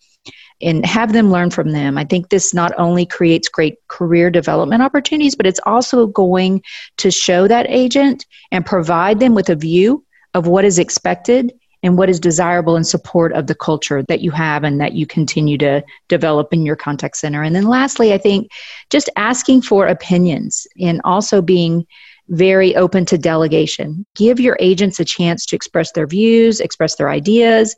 and 0.63 0.83
have 0.83 1.13
them 1.13 1.29
learn 1.31 1.51
from 1.51 1.73
them. 1.73 1.99
I 1.99 2.05
think 2.05 2.29
this 2.29 2.55
not 2.55 2.71
only 2.79 3.05
creates 3.05 3.47
great 3.47 3.75
career 3.87 4.31
development 4.31 4.81
opportunities, 4.81 5.35
but 5.35 5.45
it's 5.45 5.59
also 5.63 6.07
going 6.07 6.63
to 6.97 7.11
show 7.11 7.47
that 7.47 7.67
agent 7.69 8.25
and 8.51 8.65
provide 8.65 9.19
them 9.19 9.35
with 9.35 9.47
a 9.49 9.55
view 9.55 10.03
of 10.33 10.47
what 10.47 10.65
is 10.65 10.79
expected 10.79 11.53
and 11.83 11.97
what 11.97 12.09
is 12.09 12.19
desirable 12.19 12.75
in 12.75 12.83
support 12.83 13.33
of 13.33 13.47
the 13.47 13.55
culture 13.55 14.01
that 14.03 14.21
you 14.21 14.31
have 14.31 14.63
and 14.63 14.79
that 14.79 14.93
you 14.93 15.05
continue 15.05 15.57
to 15.57 15.83
develop 16.07 16.53
in 16.53 16.65
your 16.65 16.77
contact 16.77 17.17
center. 17.17 17.43
And 17.43 17.55
then 17.55 17.67
lastly, 17.67 18.13
I 18.13 18.17
think 18.17 18.49
just 18.89 19.09
asking 19.17 19.61
for 19.63 19.85
opinions 19.85 20.65
and 20.79 21.01
also 21.03 21.41
being 21.41 21.85
very 22.29 22.75
open 22.75 23.05
to 23.05 23.17
delegation. 23.17 24.05
Give 24.15 24.39
your 24.39 24.57
agents 24.59 24.99
a 24.99 25.05
chance 25.05 25.45
to 25.47 25.55
express 25.55 25.91
their 25.91 26.07
views, 26.07 26.61
express 26.61 26.95
their 26.95 27.09
ideas, 27.09 27.75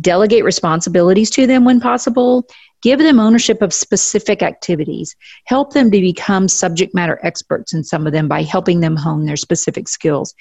delegate 0.00 0.44
responsibilities 0.44 1.30
to 1.30 1.46
them 1.48 1.64
when 1.64 1.80
possible, 1.80 2.46
give 2.80 3.00
them 3.00 3.18
ownership 3.18 3.60
of 3.60 3.74
specific 3.74 4.40
activities, 4.42 5.16
help 5.46 5.72
them 5.72 5.90
to 5.90 6.00
become 6.00 6.46
subject 6.46 6.94
matter 6.94 7.18
experts 7.24 7.74
in 7.74 7.82
some 7.82 8.06
of 8.06 8.12
them 8.12 8.28
by 8.28 8.42
helping 8.42 8.80
them 8.80 8.96
hone 8.96 9.24
their 9.24 9.36
specific 9.36 9.88
skills. 9.88 10.32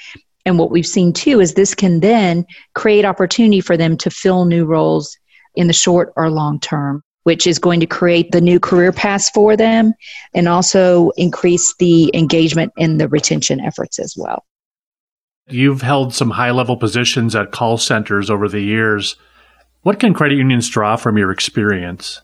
And 0.48 0.58
what 0.58 0.72
we've 0.72 0.88
seen 0.88 1.12
too 1.12 1.42
is 1.42 1.56
this 1.56 1.76
can 1.76 2.00
then 2.00 2.46
create 2.74 3.04
opportunity 3.04 3.60
for 3.60 3.76
them 3.76 3.98
to 3.98 4.10
fill 4.10 4.46
new 4.46 4.64
roles 4.64 5.18
in 5.56 5.68
the 5.68 5.74
short 5.74 6.14
or 6.16 6.30
long 6.30 6.58
term, 6.62 7.04
which 7.24 7.46
is 7.46 7.60
going 7.60 7.82
to 7.82 7.86
create 7.86 8.32
the 8.32 8.40
new 8.40 8.58
career 8.58 8.94
paths 8.94 9.30
for 9.30 9.58
them 9.58 9.94
and 10.34 10.48
also 10.48 11.10
increase 11.18 11.76
the 11.80 12.10
engagement 12.14 12.72
in 12.78 12.98
the 12.98 13.10
retention 13.10 13.60
efforts 13.60 14.00
as 14.00 14.16
well. 14.18 14.46
You've 15.50 15.82
held 15.82 16.14
some 16.14 16.30
high 16.30 16.52
level 16.52 16.78
positions 16.78 17.36
at 17.36 17.52
call 17.52 17.78
centers 17.78 18.30
over 18.30 18.48
the 18.48 18.62
years. 18.62 19.18
What 19.82 20.00
can 20.00 20.14
credit 20.14 20.38
unions 20.38 20.70
draw 20.70 20.96
from 20.96 21.18
your 21.18 21.32
experience? 21.32 22.22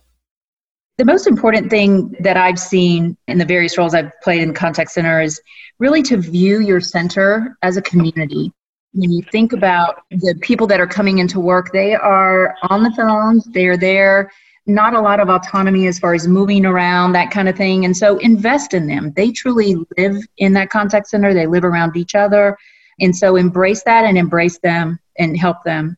The 1.03 1.11
most 1.11 1.27
important 1.27 1.69
thing 1.69 2.15
that 2.21 2.37
I've 2.37 2.57
seen 2.57 3.17
in 3.27 3.37
the 3.37 3.43
various 3.43 3.77
roles 3.77 3.93
I've 3.93 4.17
played 4.21 4.41
in 4.41 4.53
contact 4.53 4.89
center 4.89 5.19
is 5.19 5.41
really 5.77 6.01
to 6.03 6.15
view 6.15 6.61
your 6.61 6.79
center 6.79 7.57
as 7.61 7.75
a 7.75 7.81
community. 7.81 8.53
When 8.93 9.11
you 9.11 9.21
think 9.29 9.51
about 9.51 10.03
the 10.11 10.33
people 10.39 10.65
that 10.67 10.79
are 10.79 10.87
coming 10.87 11.17
into 11.17 11.41
work, 11.41 11.73
they 11.73 11.93
are 11.93 12.55
on 12.69 12.83
the 12.83 12.91
phones, 12.91 13.43
they 13.47 13.67
are 13.67 13.75
there, 13.75 14.31
not 14.65 14.93
a 14.93 15.01
lot 15.01 15.19
of 15.19 15.27
autonomy 15.27 15.87
as 15.87 15.99
far 15.99 16.13
as 16.13 16.25
moving 16.25 16.65
around, 16.65 17.11
that 17.11 17.31
kind 17.31 17.49
of 17.49 17.57
thing. 17.57 17.83
And 17.83 17.97
so 17.97 18.17
invest 18.19 18.73
in 18.73 18.87
them. 18.87 19.11
They 19.17 19.31
truly 19.31 19.75
live 19.97 20.25
in 20.37 20.53
that 20.53 20.69
contact 20.69 21.09
center, 21.09 21.33
they 21.33 21.47
live 21.47 21.65
around 21.65 21.97
each 21.97 22.15
other. 22.15 22.57
And 23.01 23.13
so 23.13 23.35
embrace 23.35 23.83
that 23.83 24.05
and 24.05 24.17
embrace 24.17 24.57
them 24.59 24.97
and 25.19 25.37
help 25.37 25.65
them 25.65 25.97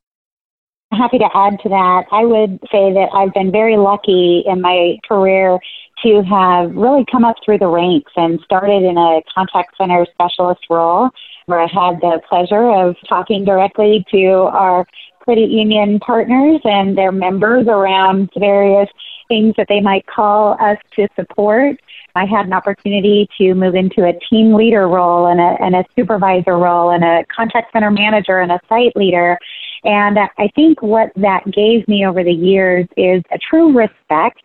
happy 0.96 1.18
to 1.20 1.30
add 1.34 1.60
to 1.64 1.70
that. 1.70 2.06
I 2.12 2.26
would 2.26 2.60
say 2.72 2.94
that 2.94 3.10
I've 3.14 3.34
been 3.34 3.52
very 3.52 3.78
lucky 3.78 4.44
in 4.46 4.62
my 4.62 4.98
career 5.08 5.60
to 6.04 6.24
have 6.24 6.76
really 6.76 7.06
come 7.12 7.24
up 7.24 7.36
through 7.44 7.60
the 7.60 7.68
ranks 7.68 8.12
and 8.16 8.40
started 8.44 8.84
in 8.84 8.98
a 8.98 9.22
contact 9.34 9.78
center 9.78 10.06
specialist 10.14 10.62
role 10.70 11.10
where 11.46 11.60
I 11.60 11.68
had 11.68 12.02
the 12.02 12.20
pleasure 12.28 12.72
of 12.72 12.96
talking 13.08 13.46
directly 13.46 14.06
to 14.12 14.26
our 14.52 14.86
credit 15.20 15.50
union 15.50 16.00
partners 16.00 16.62
and 16.64 16.98
their 16.98 17.12
members 17.12 17.68
around 17.68 18.30
various 18.38 18.90
things 19.28 19.56
that 19.58 19.68
they 19.68 19.82
might 19.82 20.06
call 20.06 20.54
us 20.62 20.78
to 20.96 21.08
support. 21.16 21.78
I 22.16 22.26
had 22.26 22.46
an 22.46 22.54
opportunity 22.54 23.28
to 23.40 23.54
move 23.56 23.76
into 23.76 24.06
a 24.06 24.14
team 24.30 24.54
leader 24.54 24.88
role 24.88 25.28
and 25.28 25.40
a, 25.40 25.58
and 25.62 25.76
a 25.76 25.84
supervisor 25.96 26.58
role 26.58 26.92
and 26.92 27.04
a 27.04 27.26
contact 27.36 27.74
center 27.74 27.92
manager 27.92 28.40
and 28.40 28.52
a 28.52 28.60
site 28.70 28.96
leader. 28.96 29.38
And 29.86 30.18
I 30.20 30.50
think 30.56 30.82
what 30.82 31.12
that 31.16 31.50
gave 31.52 31.88
me 31.88 32.06
over 32.06 32.24
the 32.24 32.34
years 32.34 32.88
is 32.98 33.22
a 33.32 33.38
true 33.38 33.72
respect 33.78 34.42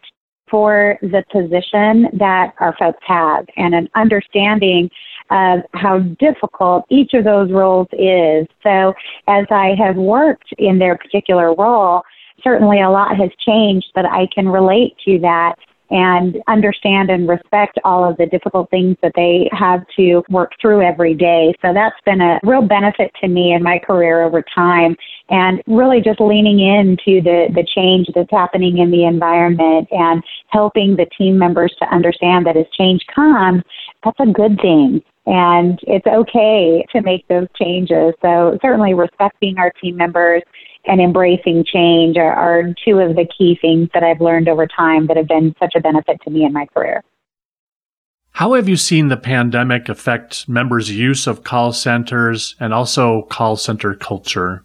for 0.51 0.99
the 1.01 1.25
position 1.33 2.09
that 2.19 2.53
our 2.59 2.77
folks 2.79 3.03
have 3.07 3.47
and 3.57 3.75
an 3.75 3.89
understanding 3.95 4.91
of 5.31 5.61
how 5.75 6.01
difficult 6.19 6.85
each 6.91 7.15
of 7.15 7.25
those 7.25 7.51
roles 7.53 7.87
is. 7.93 8.47
So 8.63 8.93
as 9.29 9.47
I 9.51 9.75
have 9.79 9.97
worked 9.97 10.53
in 10.59 10.79
their 10.79 10.99
particular 10.99 11.55
role, 11.55 12.03
certainly 12.43 12.83
a 12.83 12.91
lot 12.91 13.17
has 13.17 13.31
changed, 13.39 13.87
but 13.95 14.05
I 14.05 14.27
can 14.35 14.49
relate 14.49 14.97
to 15.07 15.19
that 15.21 15.55
and 15.91 16.39
understand 16.49 17.11
and 17.11 17.29
respect 17.29 17.79
all 17.85 18.09
of 18.09 18.17
the 18.17 18.27
difficult 18.27 18.71
things 18.71 18.97
that 19.03 19.13
they 19.17 19.49
have 19.53 19.85
to 19.97 20.23
work 20.31 20.53
through 20.61 20.83
every 20.83 21.15
day. 21.15 21.53
So 21.63 21.73
that's 21.75 21.97
been 22.05 22.21
a 22.21 22.39
real 22.43 22.63
benefit 22.63 23.11
to 23.21 23.29
me 23.29 23.53
in 23.53 23.63
my 23.63 23.79
career 23.79 24.23
over 24.23 24.43
time 24.55 24.97
and 25.29 25.63
really 25.67 26.01
just 26.01 26.21
leaning 26.21 26.61
into 26.61 27.21
the, 27.23 27.49
the 27.55 27.67
change 27.75 28.09
that's 28.15 28.31
happening 28.31 28.79
in 28.79 28.91
the 28.91 29.05
environment 29.05 29.89
and 29.91 30.23
helping 30.49 30.97
the 30.97 31.07
team 31.17 31.39
members 31.39 31.75
to 31.81 31.95
understand 31.95 32.47
that 32.47 32.57
as 32.57 32.67
change 32.77 33.05
comes, 33.15 33.63
that's 34.05 34.21
a 34.21 34.27
good 34.27 34.59
thing 34.61 35.03
and 35.27 35.79
it's 35.83 36.07
okay 36.07 36.85
to 36.91 37.03
make 37.03 37.27
those 37.29 37.47
changes. 37.61 38.15
So 38.23 38.59
certainly 38.63 38.95
respecting 38.95 39.59
our 39.59 39.71
team 39.81 39.97
members 39.97 40.43
and 40.87 41.01
embracing 41.01 41.65
change 41.65 42.17
are, 42.17 42.33
are 42.33 42.75
two 42.85 42.99
of 42.99 43.17
the 43.17 43.27
key 43.37 43.59
things 43.61 43.89
that 43.95 44.03
I've 44.03 44.21
learned 44.21 44.49
over 44.49 44.67
time 44.67 45.07
that 45.07 45.17
have 45.17 45.29
been 45.29 45.55
such 45.59 45.75
a 45.77 45.81
benefit 45.81 46.21
to 46.25 46.31
me 46.31 46.45
in 46.45 46.53
my 46.53 46.67
career. 46.67 47.03
How 48.33 48.55
have 48.55 48.69
you 48.69 48.77
seen 48.77 49.09
the 49.09 49.17
pandemic 49.17 49.89
affect 49.89 50.49
members' 50.49 50.91
use 50.91 51.27
of 51.27 51.45
call 51.45 51.73
centers 51.73 52.55
and 52.61 52.73
also 52.73 53.23
call 53.23 53.57
center 53.57 53.95
culture? 53.95 54.65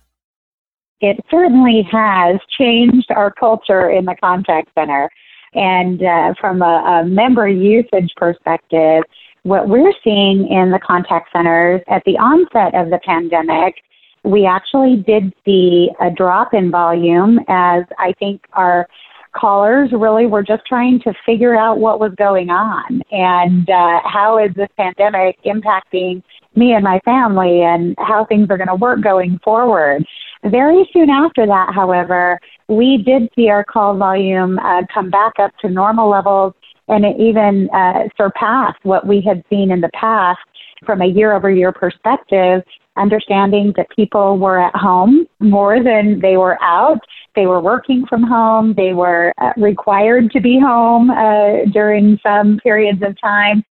It 1.01 1.17
certainly 1.29 1.87
has 1.91 2.39
changed 2.57 3.11
our 3.11 3.31
culture 3.31 3.89
in 3.89 4.05
the 4.05 4.15
contact 4.15 4.69
center. 4.75 5.09
And 5.53 6.01
uh, 6.01 6.33
from 6.39 6.61
a, 6.61 7.03
a 7.03 7.05
member 7.05 7.47
usage 7.47 8.11
perspective, 8.15 9.03
what 9.43 9.67
we're 9.67 9.93
seeing 10.03 10.47
in 10.47 10.71
the 10.71 10.79
contact 10.79 11.29
centers 11.31 11.81
at 11.87 12.03
the 12.05 12.17
onset 12.17 12.73
of 12.75 12.89
the 12.89 12.99
pandemic 13.05 13.75
we 14.25 14.45
actually 14.45 14.97
did 15.07 15.33
see 15.45 15.89
a 16.01 16.09
drop 16.09 16.53
in 16.53 16.71
volume 16.71 17.39
as 17.47 17.83
I 17.99 18.13
think 18.17 18.41
our 18.53 18.87
callers 19.35 19.89
really 19.91 20.25
were 20.25 20.43
just 20.43 20.65
trying 20.65 20.99
to 21.01 21.13
figure 21.25 21.55
out 21.55 21.77
what 21.77 21.99
was 21.99 22.11
going 22.17 22.49
on 22.49 23.01
and 23.11 23.69
uh, 23.69 23.99
how 24.03 24.39
is 24.43 24.53
this 24.55 24.69
pandemic 24.77 25.37
impacting 25.45 26.23
me 26.55 26.73
and 26.73 26.83
my 26.83 26.99
family 27.03 27.61
and 27.61 27.95
how 27.99 28.25
things 28.25 28.47
are 28.49 28.57
going 28.57 28.69
to 28.69 28.75
work 28.75 29.01
going 29.01 29.37
forward. 29.43 30.03
Very 30.45 30.89
soon 30.93 31.09
after 31.09 31.45
that, 31.45 31.73
however, 31.73 32.39
we 32.67 33.03
did 33.05 33.29
see 33.35 33.49
our 33.49 33.63
call 33.63 33.97
volume 33.97 34.57
uh, 34.59 34.83
come 34.93 35.09
back 35.09 35.33
up 35.39 35.51
to 35.61 35.69
normal 35.69 36.09
levels 36.09 36.53
and 36.87 37.03
it 37.03 37.19
even 37.19 37.69
uh, 37.73 38.07
surpassed 38.17 38.83
what 38.83 39.05
we 39.05 39.21
had 39.21 39.43
seen 39.49 39.71
in 39.71 39.81
the 39.81 39.89
past 39.89 40.39
from 40.85 41.01
a 41.01 41.07
year 41.07 41.33
over 41.33 41.49
year 41.49 41.71
perspective 41.71 42.61
understanding 42.97 43.73
that 43.77 43.89
people 43.89 44.37
were 44.37 44.59
at 44.59 44.75
home 44.75 45.27
more 45.39 45.83
than 45.83 46.19
they 46.19 46.37
were 46.37 46.61
out. 46.61 46.99
They 47.35 47.45
were 47.45 47.59
working 47.59 48.05
from 48.07 48.23
home. 48.23 48.73
They 48.75 48.93
were 48.93 49.33
uh, 49.41 49.51
required 49.57 50.31
to 50.31 50.41
be 50.41 50.59
home 50.59 51.09
uh, 51.09 51.65
during 51.71 52.19
some 52.23 52.59
periods 52.63 53.01
of 53.03 53.19
time. 53.19 53.63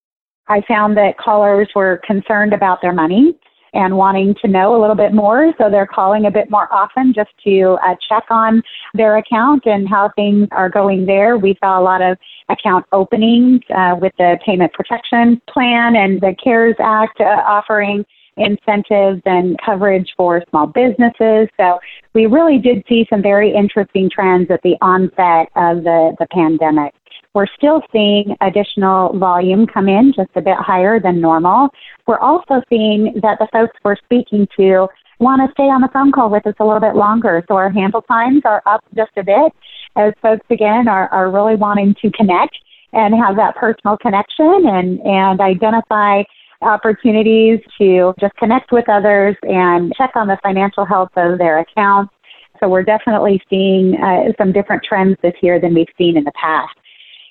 I 0.49 0.63
found 0.69 0.97
that 0.99 1.17
callers 1.19 1.69
were 1.75 2.01
concerned 2.07 2.53
about 2.53 2.83
their 2.83 2.93
money 2.93 3.35
and 3.75 3.97
wanting 3.97 4.35
to 4.41 4.49
know 4.49 4.79
a 4.79 4.81
little 4.81 4.95
bit 4.95 5.13
more. 5.13 5.53
So 5.59 5.69
they're 5.69 5.87
calling 5.87 6.27
a 6.27 6.31
bit 6.31 6.49
more 6.49 6.73
often 6.73 7.13
just 7.13 7.31
to 7.45 7.77
uh, 7.85 7.97
check 8.09 8.25
on 8.31 8.63
their 8.95 9.17
account 9.17 9.67
and 9.67 9.89
how 9.89 10.11
things 10.15 10.49
are 10.53 10.71
going 10.71 11.07
there. 11.07 11.37
We 11.37 11.57
saw 11.61 11.81
a 11.81 11.83
lot 11.83 12.01
of 12.01 12.17
account 12.49 12.87
openings 12.93 13.63
uh, 13.75 13.97
with 14.01 14.13
the 14.17 14.39
payment 14.47 14.73
protection 14.73 15.43
plan 15.49 15.97
and 15.97 16.21
the 16.21 16.37
CARES 16.43 16.77
Act 16.79 17.21
uh, 17.21 17.43
offering 17.47 18.05
incentives 18.37 19.23
and 19.25 19.57
coverage 19.65 20.13
for 20.17 20.43
small 20.51 20.67
businesses. 20.67 21.49
So 21.57 21.79
we 22.15 22.27
really 22.27 22.59
did 22.59 22.85
see 22.89 23.07
some 23.11 23.23
very 23.23 23.55
interesting 23.55 24.11
trends 24.11 24.51
at 24.51 24.63
the 24.63 24.77
onset 24.81 25.49
of 25.57 25.85
the, 25.85 26.15
the 26.19 26.27
pandemic. 26.31 26.95
We're 27.35 27.47
still 27.57 27.83
seeing 27.93 28.37
additional 28.41 29.19
volume 29.19 29.67
come 29.67 29.89
in 29.89 30.13
just 30.15 30.31
a 30.37 30.41
bit 30.41 30.57
higher 30.57 31.01
than 31.01 31.21
normal. 31.21 31.69
We're 32.07 32.19
also 32.19 32.63
seeing 32.69 33.15
that 33.23 33.39
the 33.41 33.49
folks 33.53 33.77
we're 33.85 33.97
speaking 33.97 34.47
to 34.57 34.89
want 35.19 35.43
to 35.43 35.53
stay 35.53 35.65
on 35.65 35.81
the 35.81 35.89
phone 35.93 36.13
call 36.13 36.31
with 36.31 36.47
us 36.47 36.55
a 36.61 36.65
little 36.65 36.81
bit 36.81 36.95
longer. 36.95 37.45
So 37.49 37.57
our 37.57 37.71
handle 37.71 38.03
times 38.03 38.43
are 38.45 38.63
up 38.67 38.85
just 38.95 39.11
a 39.17 39.25
bit 39.25 39.53
as 39.97 40.13
folks 40.23 40.47
again 40.51 40.89
are, 40.89 41.09
are 41.09 41.31
really 41.31 41.57
wanting 41.57 41.95
to 42.03 42.11
connect 42.11 42.57
and 42.93 43.15
have 43.15 43.37
that 43.37 43.57
personal 43.57 43.97
connection 43.97 44.67
and, 44.67 45.01
and 45.01 45.41
identify 45.41 46.23
opportunities 46.65 47.61
to 47.79 48.15
just 48.21 48.35
connect 48.37 48.73
with 48.73 48.89
others 48.89 49.37
and 49.43 49.93
check 49.97 50.13
on 50.15 50.27
the 50.27 50.39
financial 50.43 50.85
health 50.85 51.11
of 51.17 51.39
their 51.39 51.61
accounts. 51.61 52.13
So 52.61 52.69
we're 52.69 52.85
definitely 52.85 53.43
seeing 53.51 53.97
uh, 54.01 54.33
some 54.39 54.53
different 54.53 54.83
trends 54.85 55.17
this 55.23 55.35
year 55.43 55.61
than 55.61 55.75
we've 55.75 55.87
seen 55.99 56.17
in 56.17 56.25
the 56.25 56.33
past. 56.41 56.75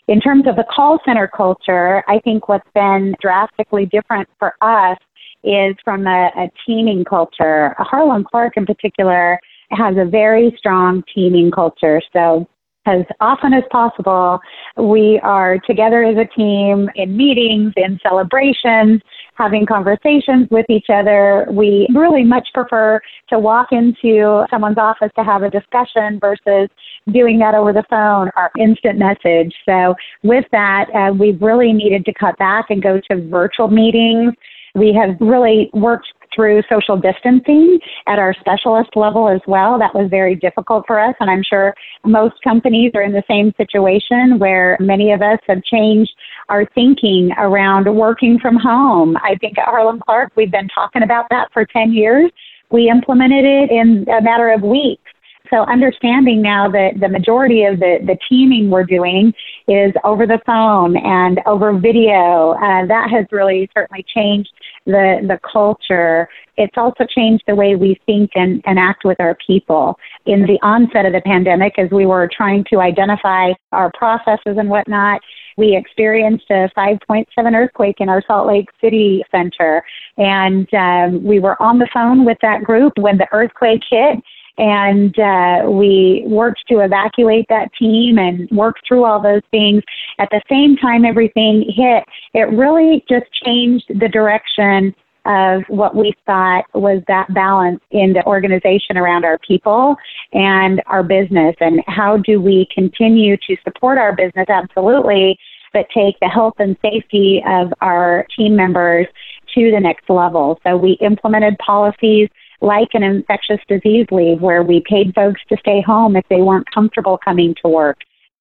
In 0.07 0.19
terms 0.19 0.45
of 0.47 0.57
the 0.57 0.65
call 0.69 0.99
center 1.05 1.27
culture, 1.27 2.03
I 2.07 2.19
think 2.19 2.49
what's 2.49 2.67
been 2.75 3.15
drastically 3.21 3.85
different 3.85 4.27
for 4.37 4.53
us 4.61 4.97
is 5.43 5.75
from 5.83 6.07
a, 6.07 6.29
a 6.37 6.49
teaming 6.65 7.05
culture. 7.05 7.73
Harland 7.77 8.25
Clarke 8.27 8.57
in 8.57 8.65
particular 8.65 9.39
has 9.71 9.95
a 9.97 10.05
very 10.05 10.53
strong 10.57 11.03
teaming 11.13 11.51
culture. 11.51 12.01
So 12.11 12.47
as 12.85 13.05
often 13.21 13.53
as 13.53 13.63
possible, 13.71 14.39
we 14.77 15.19
are 15.23 15.57
together 15.59 16.03
as 16.03 16.17
a 16.17 16.25
team 16.37 16.89
in 16.95 17.15
meetings, 17.15 17.73
in 17.77 17.97
celebrations. 18.03 19.01
Having 19.35 19.65
conversations 19.65 20.47
with 20.51 20.65
each 20.69 20.87
other. 20.93 21.47
We 21.51 21.87
really 21.93 22.23
much 22.23 22.47
prefer 22.53 22.99
to 23.29 23.39
walk 23.39 23.67
into 23.71 24.45
someone's 24.49 24.77
office 24.77 25.11
to 25.17 25.23
have 25.23 25.43
a 25.43 25.49
discussion 25.49 26.19
versus 26.19 26.69
doing 27.11 27.39
that 27.39 27.55
over 27.55 27.73
the 27.73 27.83
phone 27.89 28.29
or 28.35 28.51
instant 28.59 28.99
message. 28.99 29.53
So 29.67 29.95
with 30.23 30.45
that, 30.51 30.85
uh, 30.93 31.13
we've 31.13 31.41
really 31.41 31.73
needed 31.73 32.05
to 32.05 32.13
cut 32.13 32.37
back 32.37 32.65
and 32.69 32.81
go 32.81 32.99
to 33.11 33.29
virtual 33.29 33.67
meetings. 33.67 34.33
We 34.75 34.93
have 34.93 35.17
really 35.19 35.69
worked 35.73 36.07
through 36.35 36.63
social 36.69 36.97
distancing 36.97 37.79
at 38.07 38.19
our 38.19 38.33
specialist 38.39 38.89
level 38.95 39.29
as 39.29 39.41
well. 39.47 39.77
That 39.77 39.93
was 39.93 40.09
very 40.09 40.35
difficult 40.35 40.85
for 40.87 40.99
us, 40.99 41.15
and 41.19 41.29
I'm 41.29 41.43
sure 41.43 41.75
most 42.03 42.35
companies 42.43 42.91
are 42.95 43.03
in 43.03 43.11
the 43.11 43.23
same 43.29 43.53
situation 43.55 44.39
where 44.39 44.77
many 44.79 45.11
of 45.11 45.21
us 45.21 45.39
have 45.47 45.63
changed 45.63 46.11
our 46.49 46.65
thinking 46.75 47.31
around 47.37 47.93
working 47.93 48.39
from 48.39 48.55
home. 48.55 49.17
I 49.17 49.35
think 49.35 49.57
at 49.57 49.65
Harland 49.65 50.01
Clarke, 50.01 50.31
we've 50.35 50.51
been 50.51 50.69
talking 50.69 51.03
about 51.03 51.25
that 51.29 51.49
for 51.53 51.65
10 51.65 51.93
years. 51.93 52.31
We 52.71 52.89
implemented 52.89 53.45
it 53.45 53.71
in 53.71 54.07
a 54.09 54.21
matter 54.21 54.51
of 54.51 54.61
weeks. 54.61 55.03
So 55.49 55.61
understanding 55.65 56.41
now 56.41 56.69
that 56.71 56.99
the 56.99 57.09
majority 57.09 57.63
of 57.63 57.79
the, 57.79 57.99
the 58.05 58.17
teaming 58.27 58.69
we're 58.71 58.85
doing 58.85 59.33
is 59.67 59.93
over 60.03 60.25
the 60.25 60.39
phone 60.45 60.97
and 60.97 61.41
over 61.45 61.77
video, 61.77 62.53
uh, 62.53 62.87
that 62.87 63.09
has 63.11 63.25
really 63.31 63.69
certainly 63.73 64.03
changed 64.15 64.49
the, 64.85 65.19
the 65.27 65.39
culture. 65.51 66.27
It's 66.57 66.77
also 66.77 67.05
changed 67.05 67.43
the 67.47 67.55
way 67.55 67.75
we 67.75 67.99
think 68.05 68.31
and, 68.35 68.61
and 68.65 68.77
act 68.77 69.03
with 69.05 69.19
our 69.19 69.37
people. 69.45 69.97
In 70.25 70.41
the 70.41 70.59
onset 70.61 71.05
of 71.05 71.13
the 71.13 71.21
pandemic, 71.21 71.79
as 71.79 71.89
we 71.91 72.05
were 72.05 72.29
trying 72.31 72.65
to 72.71 72.81
identify 72.81 73.51
our 73.71 73.91
processes 73.97 74.57
and 74.57 74.69
whatnot, 74.69 75.21
we 75.57 75.75
experienced 75.75 76.45
a 76.49 76.69
5.7 76.75 77.25
earthquake 77.55 77.97
in 77.99 78.09
our 78.09 78.23
Salt 78.25 78.47
Lake 78.47 78.69
City 78.81 79.23
center. 79.31 79.83
And 80.17 80.71
um, 80.73 81.23
we 81.23 81.39
were 81.39 81.61
on 81.61 81.79
the 81.79 81.87
phone 81.93 82.25
with 82.25 82.37
that 82.41 82.63
group 82.63 82.93
when 82.97 83.17
the 83.17 83.27
earthquake 83.31 83.83
hit 83.89 84.19
and 84.57 85.17
uh, 85.17 85.63
we 85.69 86.23
worked 86.27 86.61
to 86.69 86.79
evacuate 86.79 87.45
that 87.49 87.73
team 87.73 88.17
and 88.19 88.49
work 88.51 88.75
through 88.87 89.03
all 89.03 89.21
those 89.21 89.41
things. 89.51 89.81
At 90.19 90.29
the 90.29 90.41
same 90.49 90.77
time, 90.77 91.05
everything 91.05 91.65
hit. 91.75 92.03
It 92.33 92.49
really 92.49 93.03
just 93.09 93.31
changed 93.43 93.85
the 93.99 94.09
direction 94.09 94.93
of 95.25 95.63
what 95.69 95.95
we 95.95 96.13
thought 96.25 96.65
was 96.73 97.01
that 97.07 97.33
balance 97.33 97.79
in 97.91 98.13
the 98.13 98.25
organization 98.25 98.97
around 98.97 99.23
our 99.23 99.37
people 99.39 99.95
and 100.33 100.81
our 100.87 101.01
business 101.01 101.55
and 101.61 101.81
how 101.87 102.17
do 102.17 102.41
we 102.41 102.67
continue 102.73 103.37
to 103.37 103.55
support 103.63 103.97
our 103.97 104.13
business 104.13 104.45
absolutely 104.49 105.37
but 105.71 105.87
take 105.95 106.19
the 106.19 106.27
health 106.27 106.55
and 106.59 106.75
safety 106.81 107.41
of 107.47 107.73
our 107.81 108.27
team 108.35 108.53
members 108.55 109.07
to 109.55 109.71
the 109.71 109.79
next 109.79 110.09
level 110.09 110.59
so 110.63 110.75
we 110.75 110.97
implemented 110.99 111.57
policies 111.59 112.27
like 112.63 112.89
an 112.93 113.03
infectious 113.03 113.59
disease 113.67 114.07
leave 114.09 114.41
where 114.41 114.63
we 114.63 114.81
paid 114.89 115.13
folks 115.13 115.41
to 115.49 115.57
stay 115.59 115.81
home 115.81 116.15
if 116.15 116.25
they 116.29 116.41
weren't 116.41 116.65
comfortable 116.73 117.19
coming 117.23 117.53
to 117.61 117.69
work. 117.69 117.97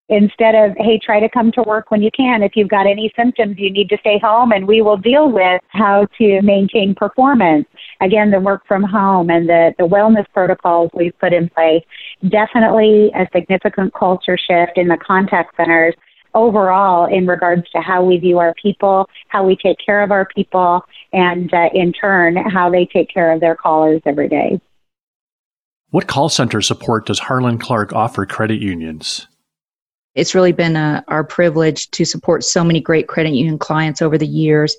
Instead 0.09 0.55
of, 0.55 0.75
hey, 0.77 0.99
try 1.03 1.19
to 1.19 1.29
come 1.29 1.51
to 1.51 1.61
work 1.63 1.89
when 1.89 2.01
you 2.01 2.09
can. 2.15 2.43
If 2.43 2.53
you've 2.55 2.69
got 2.69 2.87
any 2.87 3.11
symptoms, 3.17 3.57
you 3.57 3.71
need 3.71 3.89
to 3.89 3.97
stay 3.99 4.19
home 4.19 4.51
and 4.51 4.67
we 4.67 4.81
will 4.81 4.97
deal 4.97 5.31
with 5.31 5.61
how 5.69 6.07
to 6.17 6.41
maintain 6.41 6.95
performance. 6.95 7.65
Again, 8.01 8.31
the 8.31 8.39
work 8.39 8.63
from 8.67 8.83
home 8.83 9.29
and 9.29 9.47
the, 9.47 9.73
the 9.77 9.87
wellness 9.87 10.25
protocols 10.33 10.91
we've 10.93 11.17
put 11.19 11.33
in 11.33 11.49
place. 11.49 11.83
Definitely 12.29 13.11
a 13.15 13.27
significant 13.33 13.93
culture 13.93 14.37
shift 14.37 14.77
in 14.77 14.87
the 14.87 14.97
contact 14.97 15.55
centers 15.57 15.95
overall 16.33 17.05
in 17.05 17.27
regards 17.27 17.69
to 17.71 17.81
how 17.81 18.03
we 18.03 18.17
view 18.17 18.39
our 18.39 18.53
people, 18.61 19.09
how 19.27 19.45
we 19.45 19.55
take 19.55 19.77
care 19.83 20.01
of 20.01 20.11
our 20.11 20.25
people, 20.25 20.83
and 21.11 21.53
uh, 21.53 21.69
in 21.73 21.93
turn, 21.93 22.35
how 22.37 22.69
they 22.69 22.85
take 22.85 23.09
care 23.09 23.31
of 23.31 23.39
their 23.39 23.55
callers 23.55 24.01
every 24.05 24.29
day. 24.29 24.59
What 25.89 26.07
call 26.07 26.29
center 26.29 26.61
support 26.61 27.05
does 27.05 27.19
Harland 27.19 27.61
Clarke 27.61 27.93
offer 27.93 28.25
credit 28.25 28.59
unions? 28.59 29.27
It's 30.15 30.35
really 30.35 30.51
been 30.51 30.75
a, 30.75 31.03
uh, 31.07 31.11
our 31.11 31.23
privilege 31.23 31.89
to 31.91 32.05
support 32.05 32.43
so 32.43 32.63
many 32.63 32.79
great 32.79 33.07
credit 33.07 33.33
union 33.33 33.57
clients 33.57 34.01
over 34.01 34.17
the 34.17 34.27
years 34.27 34.75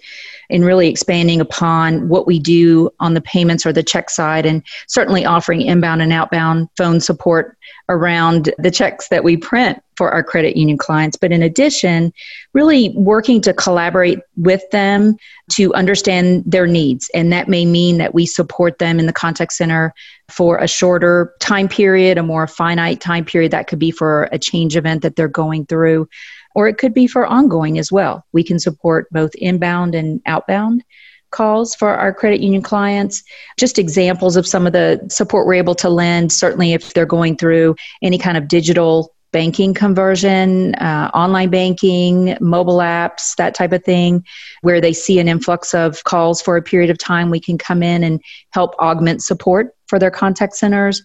in 0.50 0.64
really 0.64 0.88
expanding 0.88 1.40
upon 1.40 2.08
what 2.08 2.26
we 2.26 2.38
do 2.38 2.90
on 3.00 3.14
the 3.14 3.20
payments 3.20 3.66
or 3.66 3.72
the 3.72 3.82
check 3.82 4.11
side 4.11 4.46
and 4.46 4.62
certainly 4.87 5.24
offering 5.24 5.62
inbound 5.62 6.02
and 6.02 6.12
outbound 6.12 6.68
phone 6.76 7.00
support 7.00 7.56
around 7.88 8.52
the 8.58 8.70
checks 8.70 9.08
that 9.08 9.24
we 9.24 9.37
print 9.37 9.82
for 9.96 10.11
our 10.11 10.22
credit 10.22 10.56
union 10.56 10.78
clients. 10.78 11.16
But 11.16 11.32
in 11.32 11.42
addition, 11.42 12.12
really 12.52 12.92
working 12.96 13.40
to 13.42 13.52
collaborate 13.52 14.18
with 14.37 14.62
them 14.70 15.16
to 15.52 15.72
understand 15.74 16.44
their 16.46 16.66
needs. 16.66 17.11
And 17.14 17.32
that 17.32 17.48
may 17.48 17.64
mean 17.64 17.98
that 17.98 18.14
we 18.14 18.26
support 18.26 18.78
them 18.78 18.98
in 18.98 19.06
the 19.06 19.12
contact 19.12 19.52
center 19.52 19.94
for 20.28 20.58
a 20.58 20.68
shorter 20.68 21.34
time 21.40 21.68
period, 21.68 22.18
a 22.18 22.22
more 22.22 22.46
finite 22.46 23.00
time 23.00 23.24
period. 23.24 23.52
That 23.52 23.66
could 23.66 23.78
be 23.78 23.90
for 23.90 24.28
a 24.32 24.38
change 24.38 24.76
event 24.76 25.02
that 25.02 25.16
they're 25.16 25.28
going 25.28 25.66
through, 25.66 26.08
or 26.54 26.68
it 26.68 26.78
could 26.78 26.94
be 26.94 27.06
for 27.06 27.26
ongoing 27.26 27.78
as 27.78 27.92
well. 27.92 28.24
We 28.32 28.44
can 28.44 28.58
support 28.58 29.08
both 29.10 29.34
inbound 29.34 29.94
and 29.94 30.20
outbound 30.26 30.82
calls 31.30 31.74
for 31.74 31.88
our 31.88 32.14
credit 32.14 32.40
union 32.40 32.62
clients. 32.62 33.22
Just 33.58 33.78
examples 33.78 34.37
of 34.37 34.46
some 34.46 34.66
of 34.66 34.72
the 34.72 35.04
support 35.10 35.46
we're 35.46 35.54
able 35.54 35.74
to 35.74 35.90
lend, 35.90 36.32
certainly 36.32 36.72
if 36.72 36.94
they're 36.94 37.06
going 37.06 37.37
through 37.37 37.74
any 38.02 38.18
kind 38.18 38.37
of 38.37 38.48
digital 38.48 39.14
banking 39.34 39.74
conversion, 39.74 40.76
uh, 40.76 41.10
online 41.12 41.50
banking, 41.50 42.36
mobile 42.40 42.78
apps, 42.78 43.34
that 43.34 43.52
type 43.52 43.72
of 43.72 43.82
thing, 43.82 44.24
where 44.62 44.80
they 44.80 44.92
see 44.92 45.18
an 45.18 45.26
influx 45.26 45.74
of 45.74 46.04
calls 46.04 46.40
for 46.40 46.56
a 46.56 46.62
period 46.62 46.88
of 46.88 46.98
time, 46.98 47.30
we 47.30 47.40
can 47.40 47.58
come 47.58 47.82
in 47.82 48.04
and 48.04 48.22
help 48.50 48.76
augment 48.78 49.24
support 49.24 49.74
for 49.88 49.98
their 49.98 50.10
contact 50.10 50.54
centers 50.54 51.02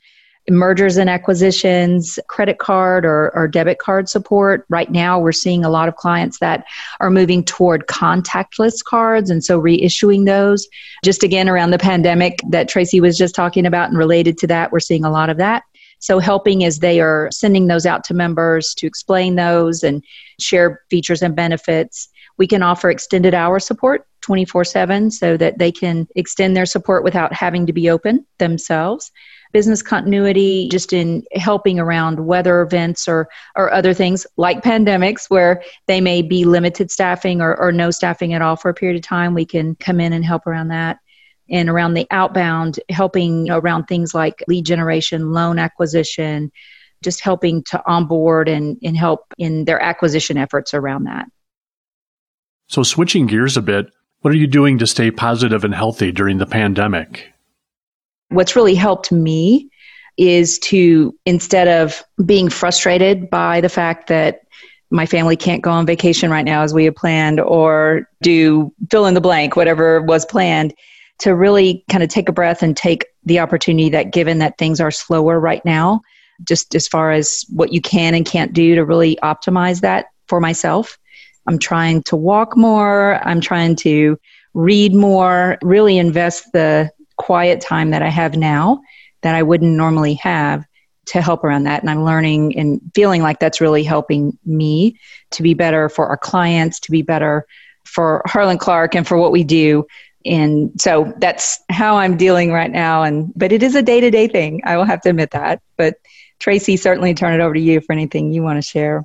mergers 0.49 0.97
and 0.97 1.09
acquisitions, 1.09 2.17
credit 2.27 2.57
card 2.57 3.05
or, 3.05 3.29
or 3.35 3.47
debit 3.47 3.77
card 3.77 4.09
support. 4.09 4.65
Right 4.69 4.89
now, 4.89 5.19
we're 5.19 5.31
seeing 5.31 5.63
a 5.63 5.69
lot 5.69 5.87
of 5.87 5.95
clients 5.95 6.39
that 6.39 6.65
are 6.99 7.11
moving 7.11 7.43
toward 7.43 7.85
contactless 7.87 8.83
cards 8.83 9.29
and 9.29 9.43
so 9.43 9.61
reissuing 9.61 10.25
those. 10.25 10.67
Just 11.03 11.23
again, 11.23 11.47
around 11.47 11.71
the 11.71 11.77
pandemic 11.77 12.39
that 12.49 12.67
Tracy 12.67 12.99
was 12.99 13.17
just 13.17 13.35
talking 13.35 13.65
about 13.65 13.89
and 13.89 13.97
related 13.97 14.37
to 14.39 14.47
that, 14.47 14.71
we're 14.71 14.79
seeing 14.79 15.05
a 15.05 15.11
lot 15.11 15.29
of 15.29 15.37
that. 15.37 15.63
So, 15.99 16.19
helping 16.19 16.63
as 16.63 16.79
they 16.79 16.99
are 16.99 17.29
sending 17.31 17.67
those 17.67 17.85
out 17.85 18.03
to 18.05 18.13
members 18.13 18.73
to 18.75 18.87
explain 18.87 19.35
those 19.35 19.83
and 19.83 20.03
share 20.39 20.81
features 20.89 21.21
and 21.21 21.35
benefits. 21.35 22.09
We 22.37 22.47
can 22.47 22.63
offer 22.63 22.89
extended 22.89 23.33
hour 23.33 23.59
support 23.59 24.07
24 24.21 24.63
7 24.63 25.11
so 25.11 25.35
that 25.37 25.57
they 25.57 25.71
can 25.71 26.07
extend 26.15 26.55
their 26.55 26.65
support 26.65 27.03
without 27.03 27.33
having 27.33 27.65
to 27.65 27.73
be 27.73 27.89
open 27.89 28.25
themselves 28.37 29.11
business 29.51 29.81
continuity, 29.81 30.67
just 30.69 30.93
in 30.93 31.23
helping 31.33 31.79
around 31.79 32.25
weather 32.25 32.61
events 32.61 33.07
or, 33.07 33.27
or 33.55 33.73
other 33.73 33.93
things 33.93 34.27
like 34.37 34.63
pandemics 34.63 35.29
where 35.29 35.63
they 35.87 35.99
may 36.01 36.21
be 36.21 36.45
limited 36.45 36.91
staffing 36.91 37.41
or, 37.41 37.55
or 37.57 37.71
no 37.71 37.89
staffing 37.91 38.33
at 38.33 38.41
all 38.41 38.55
for 38.55 38.69
a 38.69 38.73
period 38.73 38.97
of 38.97 39.01
time. 39.01 39.33
We 39.33 39.45
can 39.45 39.75
come 39.75 39.99
in 39.99 40.13
and 40.13 40.23
help 40.23 40.45
around 40.45 40.67
that. 40.69 40.99
And 41.51 41.69
around 41.69 41.93
the 41.93 42.07
outbound, 42.11 42.79
helping 42.89 43.49
around 43.49 43.85
things 43.85 44.13
like 44.13 44.43
lead 44.47 44.65
generation, 44.65 45.31
loan 45.31 45.59
acquisition, 45.59 46.51
just 47.03 47.21
helping 47.21 47.63
to 47.63 47.81
onboard 47.85 48.49
and, 48.49 48.77
and 48.83 48.97
help 48.97 49.33
in 49.37 49.65
their 49.65 49.81
acquisition 49.81 50.37
efforts 50.37 50.73
around 50.73 51.05
that. 51.05 51.27
So, 52.67 52.83
switching 52.83 53.25
gears 53.25 53.57
a 53.57 53.61
bit, 53.61 53.87
what 54.21 54.33
are 54.33 54.37
you 54.37 54.47
doing 54.47 54.77
to 54.79 54.87
stay 54.87 55.11
positive 55.11 55.63
and 55.63 55.73
healthy 55.73 56.11
during 56.11 56.37
the 56.37 56.45
pandemic? 56.45 57.33
What's 58.29 58.55
really 58.55 58.75
helped 58.75 59.11
me 59.11 59.69
is 60.17 60.59
to, 60.59 61.15
instead 61.25 61.67
of 61.67 62.03
being 62.25 62.49
frustrated 62.49 63.29
by 63.29 63.61
the 63.61 63.69
fact 63.69 64.07
that 64.07 64.41
my 64.91 65.05
family 65.05 65.35
can't 65.35 65.61
go 65.61 65.71
on 65.71 65.85
vacation 65.85 66.29
right 66.29 66.43
now 66.43 66.61
as 66.61 66.73
we 66.73 66.83
had 66.83 66.95
planned 66.95 67.39
or 67.39 68.09
do 68.21 68.73
fill 68.91 69.05
in 69.05 69.13
the 69.13 69.21
blank, 69.21 69.55
whatever 69.55 70.01
was 70.01 70.25
planned, 70.25 70.73
to 71.19 71.35
really 71.35 71.83
kind 71.89 72.03
of 72.03 72.09
take 72.09 72.29
a 72.29 72.33
breath 72.33 72.63
and 72.63 72.75
take 72.75 73.05
the 73.25 73.39
opportunity 73.39 73.89
that 73.89 74.11
given 74.11 74.39
that 74.39 74.57
things 74.57 74.79
are 74.79 74.91
slower 74.91 75.39
right 75.39 75.63
now, 75.65 76.01
just 76.43 76.75
as 76.75 76.87
far 76.87 77.11
as 77.11 77.45
what 77.49 77.73
you 77.73 77.81
can 77.81 78.13
and 78.13 78.25
can't 78.25 78.53
do 78.53 78.75
to 78.75 78.85
really 78.85 79.17
optimize 79.21 79.81
that 79.81 80.07
for 80.27 80.39
myself. 80.39 80.97
I'm 81.47 81.59
trying 81.59 82.03
to 82.03 82.15
walk 82.15 82.55
more, 82.55 83.15
I'm 83.27 83.41
trying 83.41 83.75
to 83.77 84.17
read 84.53 84.93
more, 84.93 85.57
really 85.61 85.97
invest 85.97 86.51
the 86.53 86.91
quiet 87.17 87.59
time 87.59 87.91
that 87.91 88.01
I 88.01 88.09
have 88.09 88.35
now 88.37 88.81
that 89.21 89.35
I 89.35 89.43
wouldn't 89.43 89.75
normally 89.75 90.13
have 90.15 90.63
to 91.07 91.21
help 91.21 91.43
around 91.43 91.63
that. 91.63 91.81
And 91.81 91.89
I'm 91.89 92.05
learning 92.05 92.57
and 92.57 92.79
feeling 92.93 93.21
like 93.21 93.39
that's 93.39 93.59
really 93.59 93.83
helping 93.83 94.37
me 94.45 94.97
to 95.31 95.43
be 95.43 95.53
better 95.53 95.89
for 95.89 96.07
our 96.07 96.17
clients, 96.17 96.79
to 96.81 96.91
be 96.91 97.01
better 97.01 97.45
for 97.85 98.21
Harland 98.25 98.59
Clarke 98.59 98.95
and 98.95 99.07
for 99.07 99.17
what 99.17 99.31
we 99.31 99.43
do. 99.43 99.85
And 100.25 100.71
so 100.79 101.13
that's 101.17 101.59
how 101.69 101.97
I'm 101.97 102.17
dealing 102.17 102.51
right 102.51 102.71
now. 102.71 103.03
And 103.03 103.31
but 103.35 103.51
it 103.51 103.63
is 103.63 103.75
a 103.75 103.81
day 103.81 104.01
to 104.01 104.11
day 104.11 104.27
thing. 104.27 104.61
I 104.65 104.77
will 104.77 104.85
have 104.85 105.01
to 105.01 105.09
admit 105.09 105.31
that. 105.31 105.61
But 105.77 105.95
Tracy, 106.39 106.77
certainly 106.77 107.13
turn 107.13 107.39
it 107.39 107.43
over 107.43 107.53
to 107.53 107.59
you 107.59 107.81
for 107.81 107.93
anything 107.93 108.31
you 108.31 108.43
want 108.43 108.57
to 108.57 108.67
share. 108.67 109.03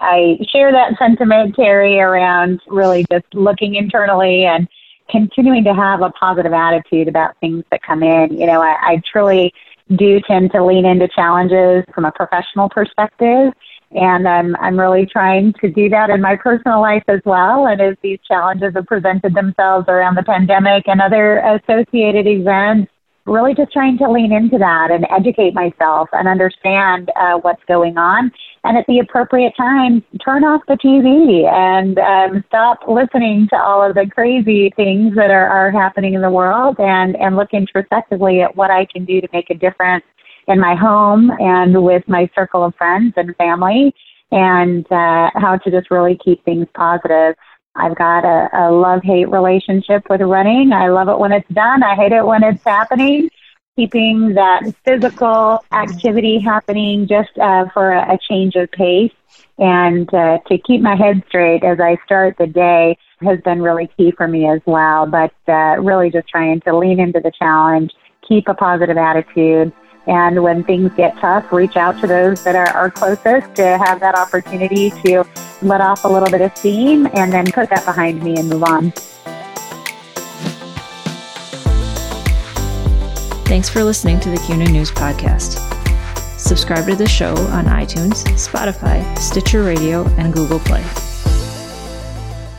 I 0.00 0.38
share 0.50 0.72
that 0.72 0.98
sentiment, 0.98 1.54
Terry, 1.56 1.98
around 2.00 2.60
really 2.68 3.06
just 3.10 3.26
looking 3.32 3.76
internally 3.76 4.44
and 4.44 4.68
continuing 5.08 5.64
to 5.64 5.74
have 5.74 6.02
a 6.02 6.10
positive 6.10 6.52
attitude 6.52 7.08
about 7.08 7.38
things 7.40 7.64
that 7.70 7.82
come 7.82 8.02
in. 8.02 8.36
You 8.36 8.46
know, 8.46 8.60
I, 8.60 8.76
I 8.80 9.02
truly 9.10 9.52
do 9.96 10.20
tend 10.26 10.50
to 10.52 10.64
lean 10.64 10.86
into 10.86 11.08
challenges 11.08 11.84
from 11.94 12.04
a 12.04 12.12
professional 12.12 12.68
perspective. 12.68 13.52
And 13.94 14.26
I'm, 14.26 14.56
I'm 14.56 14.78
really 14.78 15.06
trying 15.06 15.52
to 15.60 15.70
do 15.70 15.88
that 15.90 16.10
in 16.10 16.20
my 16.20 16.36
personal 16.36 16.80
life 16.80 17.04
as 17.08 17.20
well. 17.24 17.66
And 17.66 17.80
as 17.80 17.96
these 18.02 18.18
challenges 18.26 18.74
have 18.74 18.86
presented 18.86 19.34
themselves 19.34 19.86
around 19.88 20.16
the 20.16 20.24
pandemic 20.24 20.88
and 20.88 21.00
other 21.00 21.38
associated 21.38 22.26
events, 22.26 22.90
really 23.26 23.54
just 23.54 23.72
trying 23.72 23.96
to 23.98 24.10
lean 24.10 24.32
into 24.32 24.58
that 24.58 24.90
and 24.90 25.06
educate 25.10 25.54
myself 25.54 26.08
and 26.12 26.28
understand 26.28 27.10
uh, 27.16 27.38
what's 27.38 27.62
going 27.66 27.96
on. 27.96 28.30
And 28.64 28.76
at 28.76 28.84
the 28.86 28.98
appropriate 28.98 29.54
time, 29.56 30.02
turn 30.24 30.44
off 30.44 30.62
the 30.68 30.74
TV 30.74 31.50
and 31.50 31.98
um, 31.98 32.44
stop 32.48 32.80
listening 32.88 33.46
to 33.50 33.56
all 33.56 33.86
of 33.86 33.94
the 33.94 34.06
crazy 34.12 34.72
things 34.76 35.14
that 35.16 35.30
are, 35.30 35.48
are 35.48 35.70
happening 35.70 36.14
in 36.14 36.22
the 36.22 36.30
world 36.30 36.76
and, 36.78 37.16
and 37.16 37.36
look 37.36 37.52
introspectively 37.52 38.42
at 38.42 38.56
what 38.56 38.70
I 38.70 38.86
can 38.86 39.04
do 39.04 39.20
to 39.20 39.28
make 39.32 39.50
a 39.50 39.54
difference 39.54 40.04
in 40.46 40.60
my 40.60 40.74
home 40.74 41.30
and 41.38 41.82
with 41.82 42.06
my 42.08 42.28
circle 42.34 42.64
of 42.64 42.74
friends 42.76 43.14
and 43.16 43.34
family 43.36 43.94
and 44.30 44.84
uh, 44.90 45.30
how 45.34 45.56
to 45.62 45.70
just 45.70 45.90
really 45.90 46.18
keep 46.24 46.44
things 46.44 46.66
positive. 46.74 47.34
I've 47.76 47.96
got 47.96 48.24
a, 48.24 48.48
a 48.52 48.70
love 48.70 49.02
hate 49.02 49.28
relationship 49.28 50.08
with 50.08 50.20
running. 50.20 50.72
I 50.72 50.88
love 50.88 51.08
it 51.08 51.18
when 51.18 51.32
it's 51.32 51.48
done. 51.48 51.82
I 51.82 51.94
hate 51.94 52.12
it 52.12 52.24
when 52.24 52.42
it's 52.44 52.62
happening. 52.64 53.30
Keeping 53.76 54.34
that 54.34 54.72
physical 54.84 55.64
activity 55.72 56.38
happening 56.38 57.08
just 57.08 57.36
uh, 57.38 57.66
for 57.74 57.92
a, 57.92 58.14
a 58.14 58.18
change 58.28 58.54
of 58.54 58.70
pace 58.70 59.12
and 59.58 60.12
uh, 60.14 60.38
to 60.48 60.58
keep 60.58 60.80
my 60.80 60.94
head 60.94 61.22
straight 61.28 61.64
as 61.64 61.80
I 61.80 61.96
start 62.04 62.36
the 62.38 62.46
day 62.46 62.96
has 63.20 63.40
been 63.40 63.62
really 63.62 63.88
key 63.96 64.12
for 64.12 64.28
me 64.28 64.48
as 64.48 64.60
well. 64.66 65.06
But 65.06 65.32
uh, 65.48 65.80
really 65.80 66.10
just 66.10 66.28
trying 66.28 66.60
to 66.62 66.76
lean 66.76 67.00
into 67.00 67.20
the 67.20 67.32
challenge, 67.36 67.92
keep 68.26 68.48
a 68.48 68.54
positive 68.54 68.96
attitude, 68.96 69.72
and 70.06 70.42
when 70.42 70.64
things 70.64 70.92
get 70.94 71.16
tough, 71.18 71.50
reach 71.52 71.76
out 71.76 72.00
to 72.00 72.06
those 72.06 72.44
that 72.44 72.54
are, 72.54 72.90
closest 72.90 73.54
to 73.56 73.78
have 73.78 74.00
that 74.00 74.14
opportunity 74.14 74.90
to 74.90 75.24
let 75.62 75.80
off 75.80 76.04
a 76.04 76.08
little 76.08 76.30
bit 76.30 76.40
of 76.40 76.56
steam 76.56 77.08
and 77.14 77.32
then 77.32 77.50
put 77.50 77.70
that 77.70 77.84
behind 77.84 78.22
me 78.22 78.36
and 78.36 78.48
move 78.48 78.62
on. 78.62 78.92
Thanks 83.46 83.68
for 83.68 83.82
listening 83.84 84.20
to 84.20 84.30
the 84.30 84.38
CUNA 84.46 84.70
News 84.70 84.90
Podcast. 84.90 85.58
Subscribe 86.38 86.86
to 86.86 86.94
the 86.94 87.08
show 87.08 87.34
on 87.34 87.64
iTunes, 87.66 88.24
Spotify, 88.34 89.16
Stitcher 89.18 89.62
Radio, 89.62 90.04
and 90.18 90.32
Google 90.32 90.58
Play. 90.60 90.84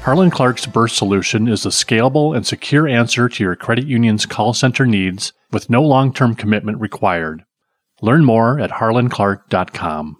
Harland 0.06 0.34
Clarke's 0.34 0.68
Burst 0.68 0.98
solution 0.98 1.48
is 1.48 1.66
a 1.66 1.70
scalable 1.70 2.38
and 2.38 2.46
secure 2.46 2.88
answer 2.88 3.28
to 3.28 3.44
your 3.44 3.56
credit 3.56 3.88
union's 3.88 4.28
call 4.28 4.54
center 4.54 4.86
needs 4.86 5.34
with 5.52 5.68
no 5.68 5.82
long 5.82 6.14
term 6.14 6.36
commitment 6.36 6.80
required. 6.80 7.44
Learn 8.04 8.24
more 8.24 8.60
at 8.60 8.70
harlandclarke.com. 8.70 10.18